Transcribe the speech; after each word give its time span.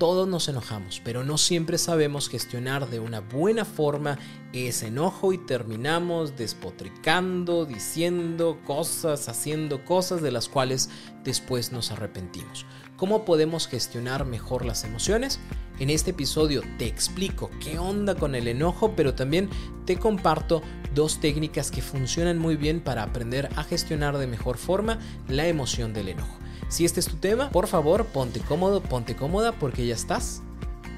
Todos 0.00 0.26
nos 0.26 0.48
enojamos, 0.48 1.02
pero 1.04 1.24
no 1.24 1.36
siempre 1.36 1.76
sabemos 1.76 2.30
gestionar 2.30 2.88
de 2.88 3.00
una 3.00 3.20
buena 3.20 3.66
forma 3.66 4.18
ese 4.54 4.86
enojo 4.86 5.34
y 5.34 5.36
terminamos 5.36 6.38
despotricando, 6.38 7.66
diciendo 7.66 8.58
cosas, 8.66 9.28
haciendo 9.28 9.84
cosas 9.84 10.22
de 10.22 10.32
las 10.32 10.48
cuales 10.48 10.88
después 11.22 11.70
nos 11.70 11.90
arrepentimos. 11.90 12.64
¿Cómo 13.00 13.24
podemos 13.24 13.66
gestionar 13.66 14.26
mejor 14.26 14.66
las 14.66 14.84
emociones? 14.84 15.40
En 15.78 15.88
este 15.88 16.10
episodio 16.10 16.60
te 16.76 16.86
explico 16.86 17.50
qué 17.58 17.78
onda 17.78 18.14
con 18.14 18.34
el 18.34 18.46
enojo, 18.46 18.92
pero 18.94 19.14
también 19.14 19.48
te 19.86 19.96
comparto 19.96 20.60
dos 20.94 21.18
técnicas 21.18 21.70
que 21.70 21.80
funcionan 21.80 22.36
muy 22.36 22.56
bien 22.56 22.82
para 22.82 23.02
aprender 23.02 23.48
a 23.56 23.64
gestionar 23.64 24.18
de 24.18 24.26
mejor 24.26 24.58
forma 24.58 24.98
la 25.28 25.46
emoción 25.46 25.94
del 25.94 26.10
enojo. 26.10 26.36
Si 26.68 26.84
este 26.84 27.00
es 27.00 27.06
tu 27.06 27.16
tema, 27.16 27.48
por 27.48 27.68
favor, 27.68 28.04
ponte 28.04 28.40
cómodo, 28.40 28.82
ponte 28.82 29.16
cómoda 29.16 29.52
porque 29.52 29.86
ya 29.86 29.94
estás 29.94 30.42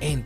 en. 0.00 0.24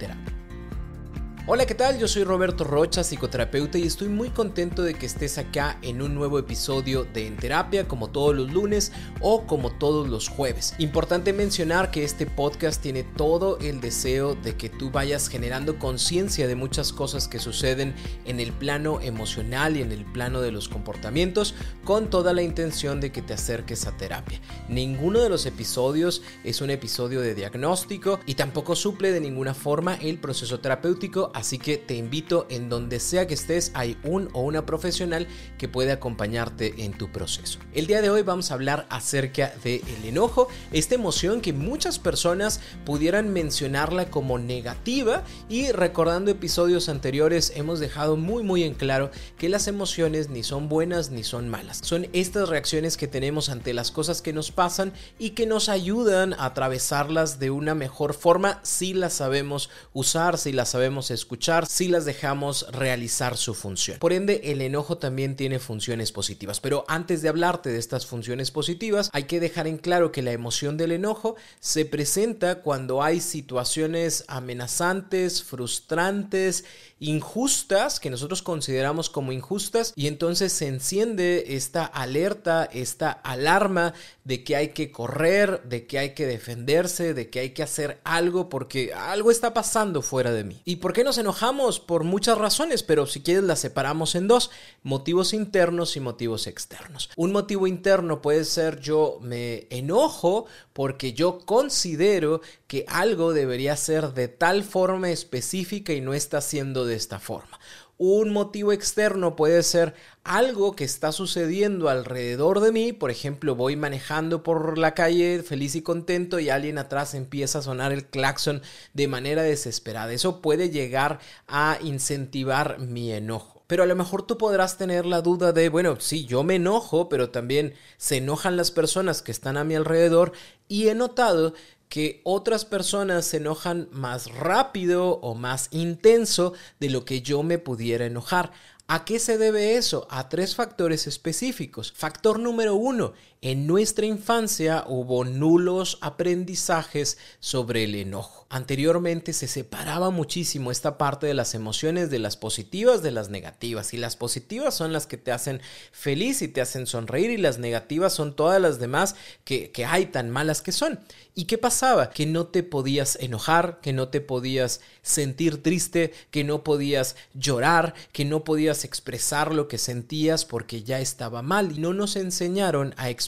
Hola, 1.48 1.64
¿qué 1.64 1.76
tal? 1.76 1.96
Yo 1.96 2.08
soy 2.08 2.24
Roberto 2.24 2.64
Rocha, 2.64 3.04
psicoterapeuta, 3.04 3.78
y 3.78 3.84
estoy 3.84 4.08
muy 4.08 4.30
contento 4.30 4.82
de 4.82 4.94
que 4.94 5.06
estés 5.06 5.38
acá 5.38 5.78
en 5.80 6.02
un 6.02 6.12
nuevo 6.12 6.40
episodio 6.40 7.04
de 7.04 7.28
En 7.28 7.36
Terapia, 7.36 7.86
como 7.86 8.10
todos 8.10 8.34
los 8.34 8.52
lunes 8.52 8.90
o 9.20 9.46
como 9.46 9.70
todos 9.70 10.08
los 10.08 10.28
jueves. 10.28 10.74
Importante 10.78 11.32
mencionar 11.32 11.92
que 11.92 12.02
este 12.02 12.26
podcast 12.26 12.82
tiene 12.82 13.04
todo 13.04 13.60
el 13.60 13.80
deseo 13.80 14.34
de 14.34 14.56
que 14.56 14.68
tú 14.68 14.90
vayas 14.90 15.28
generando 15.28 15.78
conciencia 15.78 16.48
de 16.48 16.56
muchas 16.56 16.92
cosas 16.92 17.28
que 17.28 17.38
suceden 17.38 17.94
en 18.24 18.40
el 18.40 18.50
plano 18.50 19.00
emocional 19.00 19.76
y 19.76 19.82
en 19.82 19.92
el 19.92 20.04
plano 20.04 20.40
de 20.40 20.50
los 20.50 20.68
comportamientos, 20.68 21.54
con 21.84 22.10
toda 22.10 22.32
la 22.32 22.42
intención 22.42 23.00
de 23.00 23.12
que 23.12 23.22
te 23.22 23.34
acerques 23.34 23.86
a 23.86 23.96
terapia. 23.96 24.40
Ninguno 24.68 25.20
de 25.20 25.28
los 25.28 25.46
episodios 25.46 26.22
es 26.42 26.60
un 26.60 26.70
episodio 26.70 27.20
de 27.20 27.36
diagnóstico 27.36 28.18
y 28.26 28.34
tampoco 28.34 28.74
suple 28.74 29.12
de 29.12 29.20
ninguna 29.20 29.54
forma 29.54 29.94
el 29.94 30.18
proceso 30.18 30.58
terapéutico 30.58 31.30
así 31.36 31.58
que 31.58 31.76
te 31.76 31.94
invito 31.94 32.46
en 32.48 32.70
donde 32.70 32.98
sea 32.98 33.26
que 33.26 33.34
estés, 33.34 33.70
hay 33.74 33.98
un 34.04 34.30
o 34.32 34.40
una 34.40 34.64
profesional 34.64 35.28
que 35.58 35.68
puede 35.68 35.92
acompañarte 35.92 36.82
en 36.82 36.96
tu 36.96 37.12
proceso. 37.12 37.58
El 37.74 37.86
día 37.86 38.00
de 38.00 38.08
hoy 38.08 38.22
vamos 38.22 38.50
a 38.50 38.54
hablar 38.54 38.86
acerca 38.88 39.52
del 39.62 39.82
enojo, 40.02 40.48
esta 40.72 40.94
emoción 40.94 41.42
que 41.42 41.52
muchas 41.52 41.98
personas 41.98 42.60
pudieran 42.86 43.34
mencionarla 43.34 44.08
como 44.08 44.38
negativa 44.38 45.24
y 45.50 45.70
recordando 45.72 46.30
episodios 46.30 46.88
anteriores 46.88 47.52
hemos 47.54 47.80
dejado 47.80 48.16
muy 48.16 48.42
muy 48.42 48.64
en 48.64 48.72
claro 48.72 49.10
que 49.36 49.50
las 49.50 49.68
emociones 49.68 50.30
ni 50.30 50.42
son 50.42 50.70
buenas 50.70 51.10
ni 51.10 51.22
son 51.22 51.50
malas. 51.50 51.80
Son 51.82 52.08
estas 52.14 52.48
reacciones 52.48 52.96
que 52.96 53.08
tenemos 53.08 53.50
ante 53.50 53.74
las 53.74 53.90
cosas 53.90 54.22
que 54.22 54.32
nos 54.32 54.52
pasan 54.52 54.94
y 55.18 55.30
que 55.30 55.44
nos 55.44 55.68
ayudan 55.68 56.32
a 56.32 56.46
atravesarlas 56.46 57.38
de 57.38 57.50
una 57.50 57.74
mejor 57.74 58.14
forma 58.14 58.58
si 58.62 58.94
las 58.94 59.12
sabemos 59.12 59.68
usar, 59.92 60.38
si 60.38 60.52
las 60.52 60.70
sabemos 60.70 61.10
escuchar 61.10 61.25
escuchar 61.26 61.66
si 61.66 61.88
las 61.88 62.04
dejamos 62.04 62.70
realizar 62.70 63.36
su 63.36 63.52
función. 63.52 63.98
Por 63.98 64.12
ende, 64.12 64.42
el 64.44 64.62
enojo 64.62 64.98
también 64.98 65.34
tiene 65.34 65.58
funciones 65.58 66.12
positivas. 66.12 66.60
Pero 66.60 66.84
antes 66.86 67.20
de 67.20 67.28
hablarte 67.28 67.70
de 67.70 67.80
estas 67.80 68.06
funciones 68.06 68.52
positivas, 68.52 69.10
hay 69.12 69.24
que 69.24 69.40
dejar 69.40 69.66
en 69.66 69.78
claro 69.78 70.12
que 70.12 70.22
la 70.22 70.30
emoción 70.30 70.76
del 70.76 70.92
enojo 70.92 71.34
se 71.58 71.84
presenta 71.84 72.62
cuando 72.62 73.02
hay 73.02 73.20
situaciones 73.20 74.24
amenazantes, 74.28 75.42
frustrantes, 75.42 76.64
injustas, 76.98 78.00
que 78.00 78.10
nosotros 78.10 78.42
consideramos 78.42 79.10
como 79.10 79.32
injustas, 79.32 79.92
y 79.96 80.06
entonces 80.06 80.52
se 80.52 80.66
enciende 80.66 81.56
esta 81.56 81.84
alerta, 81.84 82.64
esta 82.64 83.10
alarma 83.10 83.92
de 84.24 84.42
que 84.42 84.56
hay 84.56 84.68
que 84.68 84.90
correr, 84.90 85.62
de 85.64 85.86
que 85.86 85.98
hay 85.98 86.14
que 86.14 86.26
defenderse, 86.26 87.14
de 87.14 87.30
que 87.30 87.40
hay 87.40 87.50
que 87.50 87.62
hacer 87.62 88.00
algo 88.04 88.48
porque 88.48 88.94
algo 88.94 89.30
está 89.30 89.52
pasando 89.52 90.02
fuera 90.02 90.32
de 90.32 90.44
mí. 90.44 90.62
¿Y 90.64 90.76
por 90.76 90.92
qué 90.92 91.04
nos 91.04 91.18
enojamos? 91.18 91.80
Por 91.80 92.04
muchas 92.04 92.38
razones, 92.38 92.82
pero 92.82 93.06
si 93.06 93.20
quieres 93.20 93.44
las 93.44 93.60
separamos 93.60 94.14
en 94.14 94.28
dos, 94.28 94.50
motivos 94.82 95.32
internos 95.32 95.96
y 95.96 96.00
motivos 96.00 96.46
externos. 96.46 97.10
Un 97.16 97.32
motivo 97.32 97.66
interno 97.66 98.22
puede 98.22 98.44
ser 98.44 98.80
yo 98.80 99.18
me 99.20 99.66
enojo 99.70 100.46
porque 100.72 101.12
yo 101.12 101.40
considero 101.40 102.40
que 102.66 102.84
algo 102.88 103.32
debería 103.32 103.76
ser 103.76 104.12
de 104.12 104.28
tal 104.28 104.64
forma 104.64 105.10
específica 105.10 105.92
y 105.92 106.00
no 106.00 106.14
está 106.14 106.40
siendo 106.40 106.84
de 106.84 106.96
esta 106.96 107.20
forma. 107.20 107.58
Un 107.98 108.30
motivo 108.30 108.72
externo 108.72 109.36
puede 109.36 109.62
ser 109.62 109.94
algo 110.22 110.76
que 110.76 110.84
está 110.84 111.12
sucediendo 111.12 111.88
alrededor 111.88 112.60
de 112.60 112.70
mí, 112.70 112.92
por 112.92 113.10
ejemplo, 113.10 113.54
voy 113.54 113.74
manejando 113.74 114.42
por 114.42 114.76
la 114.76 114.92
calle 114.92 115.42
feliz 115.42 115.74
y 115.76 115.82
contento 115.82 116.38
y 116.38 116.50
alguien 116.50 116.76
atrás 116.76 117.14
empieza 117.14 117.60
a 117.60 117.62
sonar 117.62 117.92
el 117.92 118.04
claxon 118.04 118.60
de 118.92 119.08
manera 119.08 119.42
desesperada. 119.42 120.12
Eso 120.12 120.42
puede 120.42 120.68
llegar 120.68 121.20
a 121.48 121.78
incentivar 121.82 122.80
mi 122.80 123.12
enojo. 123.12 123.56
Pero 123.66 123.82
a 123.82 123.86
lo 123.86 123.96
mejor 123.96 124.22
tú 124.22 124.38
podrás 124.38 124.78
tener 124.78 125.06
la 125.06 125.22
duda 125.22 125.52
de, 125.52 125.68
bueno, 125.70 125.96
sí, 125.98 126.24
yo 126.26 126.44
me 126.44 126.56
enojo, 126.56 127.08
pero 127.08 127.30
también 127.30 127.74
se 127.96 128.18
enojan 128.18 128.56
las 128.56 128.70
personas 128.70 129.22
que 129.22 129.32
están 129.32 129.56
a 129.56 129.64
mi 129.64 129.74
alrededor 129.74 130.32
y 130.68 130.88
he 130.88 130.94
notado 130.94 131.54
que 131.88 132.20
otras 132.24 132.64
personas 132.64 133.26
se 133.26 133.38
enojan 133.38 133.88
más 133.92 134.30
rápido 134.30 135.18
o 135.20 135.34
más 135.34 135.68
intenso 135.70 136.52
de 136.80 136.90
lo 136.90 137.04
que 137.04 137.22
yo 137.22 137.42
me 137.42 137.58
pudiera 137.58 138.06
enojar. 138.06 138.52
¿A 138.88 139.04
qué 139.04 139.18
se 139.18 139.36
debe 139.36 139.76
eso? 139.76 140.06
A 140.10 140.28
tres 140.28 140.54
factores 140.54 141.06
específicos. 141.06 141.92
Factor 141.92 142.38
número 142.38 142.76
uno, 142.76 143.14
en 143.42 143.66
nuestra 143.66 144.06
infancia 144.06 144.84
hubo 144.88 145.24
nulos 145.24 145.98
aprendizajes 146.00 147.18
sobre 147.38 147.84
el 147.84 147.94
enojo. 147.94 148.46
Anteriormente 148.48 149.32
se 149.32 149.46
separaba 149.46 150.10
muchísimo 150.10 150.70
esta 150.70 150.96
parte 150.96 151.26
de 151.26 151.34
las 151.34 151.54
emociones 151.54 152.10
de 152.10 152.18
las 152.18 152.36
positivas 152.36 153.02
de 153.02 153.10
las 153.10 153.28
negativas. 153.28 153.92
Y 153.92 153.98
las 153.98 154.16
positivas 154.16 154.74
son 154.74 154.92
las 154.92 155.06
que 155.06 155.16
te 155.16 155.32
hacen 155.32 155.60
feliz 155.92 156.42
y 156.42 156.48
te 156.48 156.60
hacen 156.60 156.86
sonreír 156.86 157.30
y 157.30 157.36
las 157.36 157.58
negativas 157.58 158.14
son 158.14 158.34
todas 158.34 158.60
las 158.60 158.78
demás 158.78 159.16
que, 159.44 159.70
que 159.70 159.84
hay 159.84 160.06
tan 160.06 160.30
malas 160.30 160.62
que 160.62 160.72
son. 160.72 161.00
¿Y 161.34 161.44
qué 161.44 161.58
pasaba? 161.58 162.10
Que 162.10 162.24
no 162.24 162.46
te 162.46 162.62
podías 162.62 163.16
enojar, 163.20 163.80
que 163.82 163.92
no 163.92 164.08
te 164.08 164.22
podías 164.22 164.80
sentir 165.02 165.62
triste, 165.62 166.14
que 166.30 166.44
no 166.44 166.64
podías 166.64 167.16
llorar, 167.34 167.94
que 168.12 168.24
no 168.24 168.44
podías 168.44 168.84
expresar 168.84 169.54
lo 169.54 169.68
que 169.68 169.76
sentías 169.76 170.44
porque 170.44 170.82
ya 170.82 171.00
estaba 171.00 171.42
mal. 171.42 171.72
Y 171.72 171.80
no 171.80 171.92
nos 171.92 172.16
enseñaron 172.16 172.94
a 172.96 173.10
expresar 173.10 173.25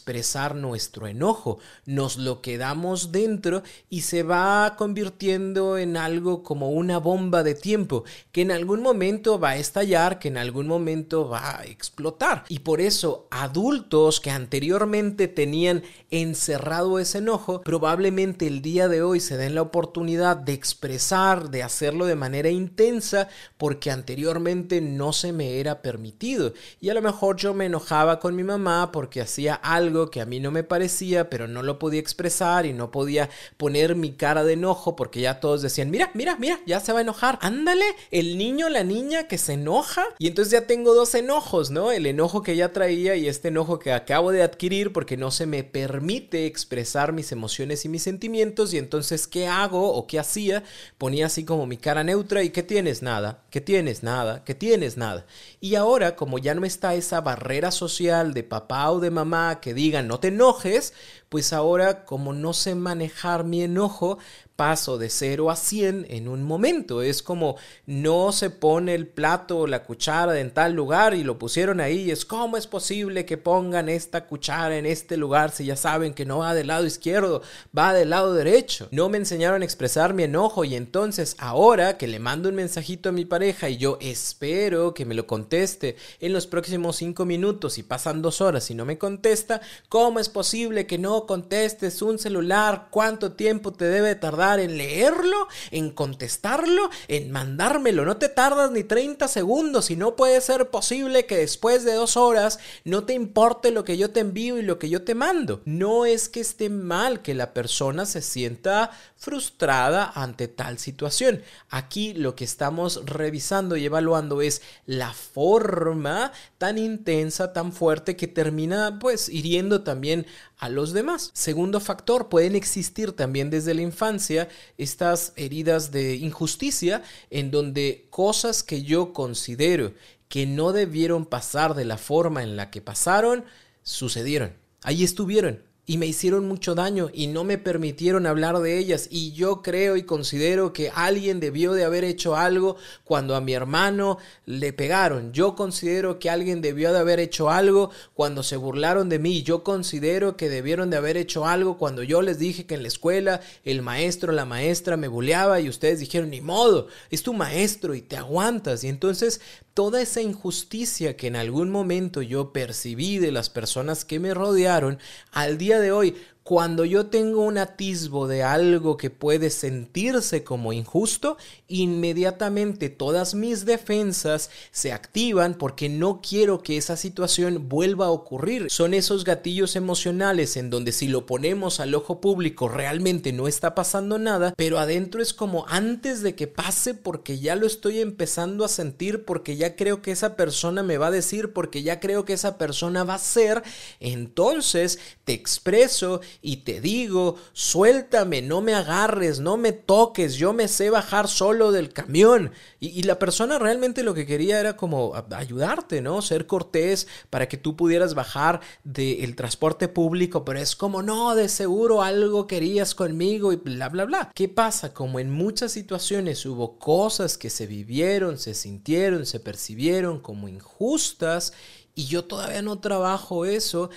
nuestro 0.54 1.06
enojo. 1.06 1.58
Nos 1.86 2.16
lo 2.16 2.40
quedamos 2.40 3.12
dentro 3.12 3.62
y 3.90 4.02
se 4.02 4.22
va 4.22 4.74
convirtiendo 4.76 5.78
en 5.78 5.96
algo 5.96 6.42
como 6.42 6.70
una 6.70 6.98
bomba 6.98 7.42
de 7.42 7.54
tiempo, 7.54 8.04
que 8.32 8.42
en 8.42 8.50
algún 8.50 8.82
momento 8.82 9.38
va 9.38 9.50
a 9.50 9.56
estallar, 9.56 10.18
que 10.18 10.28
en 10.28 10.38
algún 10.38 10.66
momento 10.66 11.28
va 11.28 11.58
a 11.58 11.64
explotar. 11.64 12.44
Y 12.48 12.60
por 12.60 12.80
eso 12.80 13.26
adultos 13.30 14.20
que 14.20 14.30
anteriormente 14.30 15.28
tenían 15.28 15.82
encerrado 16.10 16.98
ese 16.98 17.18
enojo, 17.18 17.60
probablemente 17.62 18.46
el 18.46 18.62
día 18.62 18.88
de 18.88 19.02
hoy 19.02 19.20
se 19.20 19.36
den 19.36 19.54
la 19.54 19.62
oportunidad 19.62 20.36
de 20.36 20.52
expresar, 20.52 21.50
de 21.50 21.62
hacerlo 21.62 22.06
de 22.06 22.16
manera 22.16 22.50
intensa, 22.50 23.28
porque 23.56 23.90
anteriormente 23.90 24.80
no 24.80 25.12
se 25.12 25.32
me 25.32 25.60
era 25.60 25.82
permitido. 25.82 26.52
Y 26.80 26.88
a 26.90 26.94
lo 26.94 27.02
mejor 27.02 27.36
yo 27.36 27.54
me 27.54 27.66
enojaba 27.66 28.20
con 28.20 28.34
mi 28.34 28.44
mamá 28.44 28.90
porque 28.92 29.20
hacía 29.20 29.54
algo 29.54 29.87
que 30.10 30.20
a 30.20 30.26
mí 30.26 30.40
no 30.40 30.50
me 30.50 30.62
parecía, 30.62 31.30
pero 31.30 31.48
no 31.48 31.62
lo 31.62 31.78
podía 31.78 32.00
expresar 32.00 32.66
y 32.66 32.72
no 32.72 32.90
podía 32.90 33.28
poner 33.56 33.96
mi 33.96 34.12
cara 34.12 34.44
de 34.44 34.52
enojo 34.54 34.96
porque 34.96 35.20
ya 35.20 35.40
todos 35.40 35.62
decían, 35.62 35.90
mira, 35.90 36.10
mira, 36.14 36.36
mira, 36.38 36.60
ya 36.66 36.80
se 36.80 36.92
va 36.92 36.98
a 36.98 37.02
enojar. 37.02 37.38
Ándale, 37.42 37.84
el 38.10 38.38
niño, 38.38 38.68
la 38.68 38.84
niña 38.84 39.28
que 39.28 39.38
se 39.38 39.54
enoja. 39.54 40.04
Y 40.18 40.28
entonces 40.28 40.52
ya 40.52 40.66
tengo 40.66 40.94
dos 40.94 41.14
enojos, 41.14 41.70
¿no? 41.70 41.92
El 41.92 42.06
enojo 42.06 42.42
que 42.42 42.56
ya 42.56 42.72
traía 42.72 43.16
y 43.16 43.28
este 43.28 43.48
enojo 43.48 43.78
que 43.78 43.92
acabo 43.92 44.32
de 44.32 44.42
adquirir 44.42 44.92
porque 44.92 45.16
no 45.16 45.30
se 45.30 45.46
me 45.46 45.64
permite 45.64 46.46
expresar 46.46 47.12
mis 47.12 47.32
emociones 47.32 47.84
y 47.84 47.88
mis 47.88 48.02
sentimientos. 48.02 48.74
Y 48.74 48.78
entonces, 48.78 49.26
¿qué 49.26 49.46
hago 49.46 49.92
o 49.94 50.06
qué 50.06 50.18
hacía? 50.18 50.62
Ponía 50.98 51.26
así 51.26 51.44
como 51.44 51.66
mi 51.66 51.76
cara 51.76 52.04
neutra 52.04 52.42
y 52.42 52.50
¿qué 52.50 52.62
tienes? 52.62 53.02
Nada. 53.02 53.42
¿Qué 53.50 53.60
tienes? 53.60 54.02
Nada. 54.02 54.44
¿Qué 54.44 54.54
tienes? 54.54 54.96
Nada. 54.96 55.26
Y 55.60 55.74
ahora, 55.74 56.16
como 56.16 56.38
ya 56.38 56.54
no 56.54 56.64
está 56.64 56.94
esa 56.94 57.20
barrera 57.20 57.70
social 57.70 58.34
de 58.34 58.42
papá 58.42 58.90
o 58.90 59.00
de 59.00 59.10
mamá 59.10 59.60
que 59.60 59.74
digan 59.78 60.08
no 60.08 60.20
te 60.20 60.28
enojes, 60.28 60.92
pues 61.28 61.52
ahora 61.52 62.04
como 62.04 62.32
no 62.32 62.52
sé 62.52 62.74
manejar 62.74 63.44
mi 63.44 63.62
enojo, 63.62 64.18
paso 64.58 64.98
de 64.98 65.08
0 65.08 65.52
a 65.52 65.56
100 65.56 66.06
en 66.10 66.26
un 66.26 66.42
momento. 66.42 67.00
Es 67.00 67.22
como 67.22 67.54
no 67.86 68.32
se 68.32 68.50
pone 68.50 68.92
el 68.96 69.06
plato 69.06 69.58
o 69.58 69.66
la 69.68 69.84
cuchara 69.84 70.40
en 70.40 70.50
tal 70.50 70.72
lugar 70.72 71.14
y 71.14 71.22
lo 71.22 71.38
pusieron 71.38 71.78
ahí. 71.78 72.10
Es 72.10 72.24
como 72.24 72.56
es 72.56 72.66
posible 72.66 73.24
que 73.24 73.36
pongan 73.36 73.88
esta 73.88 74.26
cuchara 74.26 74.76
en 74.76 74.84
este 74.84 75.16
lugar 75.16 75.52
si 75.52 75.66
ya 75.66 75.76
saben 75.76 76.12
que 76.12 76.24
no 76.24 76.38
va 76.38 76.54
del 76.54 76.66
lado 76.66 76.86
izquierdo, 76.86 77.40
va 77.76 77.94
del 77.94 78.10
lado 78.10 78.34
derecho. 78.34 78.88
No 78.90 79.08
me 79.08 79.18
enseñaron 79.18 79.62
a 79.62 79.64
expresar 79.64 80.12
mi 80.12 80.24
enojo 80.24 80.64
y 80.64 80.74
entonces 80.74 81.36
ahora 81.38 81.96
que 81.96 82.08
le 82.08 82.18
mando 82.18 82.48
un 82.48 82.56
mensajito 82.56 83.10
a 83.10 83.12
mi 83.12 83.26
pareja 83.26 83.68
y 83.68 83.76
yo 83.76 83.96
espero 84.00 84.92
que 84.92 85.04
me 85.04 85.14
lo 85.14 85.28
conteste 85.28 85.94
en 86.18 86.32
los 86.32 86.48
próximos 86.48 86.96
5 86.96 87.24
minutos 87.26 87.78
y 87.78 87.84
pasan 87.84 88.22
dos 88.22 88.40
horas 88.40 88.68
y 88.72 88.74
no 88.74 88.84
me 88.84 88.98
contesta, 88.98 89.60
¿cómo 89.88 90.18
es 90.18 90.28
posible 90.28 90.88
que 90.88 90.98
no 90.98 91.17
contestes 91.26 92.02
un 92.02 92.18
celular? 92.18 92.88
¿Cuánto 92.90 93.32
tiempo 93.32 93.72
te 93.72 93.84
debe 93.84 94.14
tardar? 94.14 94.38
en 94.58 94.78
leerlo, 94.78 95.48
en 95.70 95.90
contestarlo, 95.90 96.90
en 97.08 97.30
mandármelo. 97.30 98.04
No 98.04 98.16
te 98.16 98.28
tardas 98.28 98.70
ni 98.70 98.84
30 98.84 99.28
segundos 99.28 99.90
y 99.90 99.96
no 99.96 100.16
puede 100.16 100.40
ser 100.40 100.70
posible 100.70 101.26
que 101.26 101.36
después 101.36 101.84
de 101.84 101.94
dos 101.94 102.16
horas 102.16 102.58
no 102.84 103.04
te 103.04 103.14
importe 103.14 103.70
lo 103.70 103.84
que 103.84 103.96
yo 103.96 104.10
te 104.10 104.20
envío 104.20 104.58
y 104.58 104.62
lo 104.62 104.78
que 104.78 104.88
yo 104.88 105.02
te 105.02 105.14
mando. 105.14 105.60
No 105.64 106.06
es 106.06 106.28
que 106.28 106.40
esté 106.40 106.70
mal 106.70 107.22
que 107.22 107.34
la 107.34 107.52
persona 107.52 108.06
se 108.06 108.22
sienta 108.22 108.90
frustrada 109.16 110.12
ante 110.14 110.46
tal 110.46 110.78
situación. 110.78 111.42
Aquí 111.68 112.14
lo 112.14 112.36
que 112.36 112.44
estamos 112.44 113.04
revisando 113.04 113.76
y 113.76 113.84
evaluando 113.84 114.40
es 114.40 114.62
la 114.86 115.12
forma 115.12 116.32
tan 116.58 116.78
intensa, 116.78 117.52
tan 117.52 117.72
fuerte 117.72 118.16
que 118.16 118.28
termina 118.28 118.98
pues 119.00 119.28
hiriendo 119.28 119.82
también 119.82 120.26
a 120.58 120.68
los 120.68 120.92
demás. 120.92 121.30
Segundo 121.34 121.80
factor, 121.80 122.28
pueden 122.28 122.54
existir 122.56 123.12
también 123.12 123.50
desde 123.50 123.74
la 123.74 123.82
infancia 123.82 124.48
estas 124.76 125.32
heridas 125.36 125.90
de 125.92 126.16
injusticia 126.16 127.02
en 127.30 127.50
donde 127.50 128.06
cosas 128.10 128.62
que 128.62 128.82
yo 128.82 129.12
considero 129.12 129.92
que 130.28 130.46
no 130.46 130.72
debieron 130.72 131.24
pasar 131.24 131.74
de 131.74 131.84
la 131.84 131.96
forma 131.96 132.42
en 132.42 132.56
la 132.56 132.70
que 132.70 132.82
pasaron, 132.82 133.44
sucedieron. 133.82 134.52
Ahí 134.82 135.04
estuvieron 135.04 135.62
y 135.88 135.96
me 135.96 136.06
hicieron 136.06 136.46
mucho 136.46 136.74
daño 136.74 137.08
y 137.14 137.28
no 137.28 137.44
me 137.44 137.56
permitieron 137.56 138.26
hablar 138.26 138.58
de 138.58 138.76
ellas 138.76 139.08
y 139.10 139.32
yo 139.32 139.62
creo 139.62 139.96
y 139.96 140.02
considero 140.02 140.74
que 140.74 140.90
alguien 140.94 141.40
debió 141.40 141.72
de 141.72 141.84
haber 141.84 142.04
hecho 142.04 142.36
algo 142.36 142.76
cuando 143.04 143.34
a 143.34 143.40
mi 143.40 143.54
hermano 143.54 144.18
le 144.44 144.74
pegaron. 144.74 145.32
Yo 145.32 145.56
considero 145.56 146.18
que 146.18 146.28
alguien 146.28 146.60
debió 146.60 146.92
de 146.92 146.98
haber 146.98 147.20
hecho 147.20 147.48
algo 147.48 147.90
cuando 148.12 148.42
se 148.42 148.58
burlaron 148.58 149.08
de 149.08 149.18
mí. 149.18 149.42
Yo 149.42 149.64
considero 149.64 150.36
que 150.36 150.50
debieron 150.50 150.90
de 150.90 150.98
haber 150.98 151.16
hecho 151.16 151.46
algo 151.46 151.78
cuando 151.78 152.02
yo 152.02 152.20
les 152.20 152.38
dije 152.38 152.66
que 152.66 152.74
en 152.74 152.82
la 152.82 152.88
escuela 152.88 153.40
el 153.64 153.80
maestro, 153.80 154.32
la 154.32 154.44
maestra 154.44 154.98
me 154.98 155.08
buleaba 155.08 155.58
y 155.58 155.70
ustedes 155.70 156.00
dijeron, 156.00 156.28
ni 156.28 156.42
modo, 156.42 156.88
es 157.10 157.22
tu 157.22 157.32
maestro 157.32 157.94
y 157.94 158.02
te 158.02 158.18
aguantas. 158.18 158.84
Y 158.84 158.88
entonces 158.88 159.40
toda 159.78 160.02
esa 160.02 160.20
injusticia 160.20 161.16
que 161.16 161.28
en 161.28 161.36
algún 161.36 161.70
momento 161.70 162.20
yo 162.20 162.52
percibí 162.52 163.18
de 163.20 163.30
las 163.30 163.48
personas 163.48 164.04
que 164.04 164.18
me 164.18 164.34
rodearon, 164.34 164.98
al 165.30 165.56
día 165.56 165.78
de 165.78 165.92
hoy 165.92 166.16
cuando 166.48 166.86
yo 166.86 167.08
tengo 167.08 167.42
un 167.42 167.58
atisbo 167.58 168.26
de 168.26 168.42
algo 168.42 168.96
que 168.96 169.10
puede 169.10 169.50
sentirse 169.50 170.44
como 170.44 170.72
injusto, 170.72 171.36
inmediatamente 171.68 172.88
todas 172.88 173.34
mis 173.34 173.66
defensas 173.66 174.48
se 174.70 174.92
activan 174.92 175.52
porque 175.52 175.90
no 175.90 176.22
quiero 176.26 176.62
que 176.62 176.78
esa 176.78 176.96
situación 176.96 177.68
vuelva 177.68 178.06
a 178.06 178.12
ocurrir. 178.12 178.70
Son 178.70 178.94
esos 178.94 179.24
gatillos 179.24 179.76
emocionales 179.76 180.56
en 180.56 180.70
donde 180.70 180.92
si 180.92 181.08
lo 181.08 181.26
ponemos 181.26 181.80
al 181.80 181.94
ojo 181.94 182.18
público 182.22 182.66
realmente 182.66 183.34
no 183.34 183.46
está 183.46 183.74
pasando 183.74 184.18
nada, 184.18 184.54
pero 184.56 184.78
adentro 184.78 185.20
es 185.20 185.34
como 185.34 185.66
antes 185.68 186.22
de 186.22 186.34
que 186.34 186.46
pase 186.46 186.94
porque 186.94 187.38
ya 187.38 187.56
lo 187.56 187.66
estoy 187.66 188.00
empezando 188.00 188.64
a 188.64 188.68
sentir, 188.68 189.26
porque 189.26 189.58
ya 189.58 189.76
creo 189.76 190.00
que 190.00 190.12
esa 190.12 190.34
persona 190.34 190.82
me 190.82 190.96
va 190.96 191.08
a 191.08 191.10
decir, 191.10 191.52
porque 191.52 191.82
ya 191.82 192.00
creo 192.00 192.24
que 192.24 192.32
esa 192.32 192.56
persona 192.56 193.04
va 193.04 193.16
a 193.16 193.18
ser, 193.18 193.62
entonces 194.00 194.98
te 195.26 195.34
expreso 195.34 196.22
y 196.40 196.58
te 196.58 196.80
digo, 196.80 197.36
suéltame, 197.52 198.42
no 198.42 198.60
me 198.60 198.72
agarres, 198.72 199.40
no 199.40 199.56
me 199.56 199.72
toques, 199.72 200.36
yo 200.36 200.52
me 200.52 200.68
sé 200.68 200.88
bajar 200.88 201.26
solo 201.26 201.72
del 201.72 201.92
camión. 201.92 202.52
Y, 202.78 203.02
la 203.02 203.18
persona 203.18 203.58
realmente 203.58 204.04
lo 204.04 204.14
que 204.14 204.26
quería 204.26 204.60
era 204.60 204.76
como 204.76 205.14
ayudarte, 205.32 206.00
¿no? 206.00 206.22
Ser 206.22 206.46
cortés 206.46 207.08
para 207.30 207.48
que 207.48 207.56
tú 207.56 207.74
pudieras 207.74 208.14
bajar 208.14 208.60
del 208.84 209.34
transporte 209.34 209.88
público, 209.88 210.44
pero 210.44 210.60
es 210.60 210.76
como, 210.76 211.02
no, 211.02 211.34
de 211.34 211.48
seguro 211.48 212.02
algo 212.02 212.46
querías 212.46 212.94
conmigo 212.94 213.52
y 213.52 213.56
bla, 213.56 213.88
bla, 213.88 214.04
bla. 214.04 214.30
¿Qué 214.34 214.48
pasa? 214.48 214.94
Como 214.94 215.18
en 215.18 215.30
muchas 215.30 215.72
situaciones 215.72 216.46
hubo 216.46 216.78
cosas 216.78 217.36
que 217.36 217.50
se 217.50 217.66
vivieron, 217.66 218.38
se 218.38 218.54
sintieron, 218.54 219.26
se 219.26 219.40
percibieron 219.40 220.20
como 220.20 220.46
injustas 220.48 221.52
y 221.98 222.06
yo 222.06 222.24
todavía 222.26 222.62
no 222.62 222.78
trabajo 222.78 223.44
eso, 223.44 223.90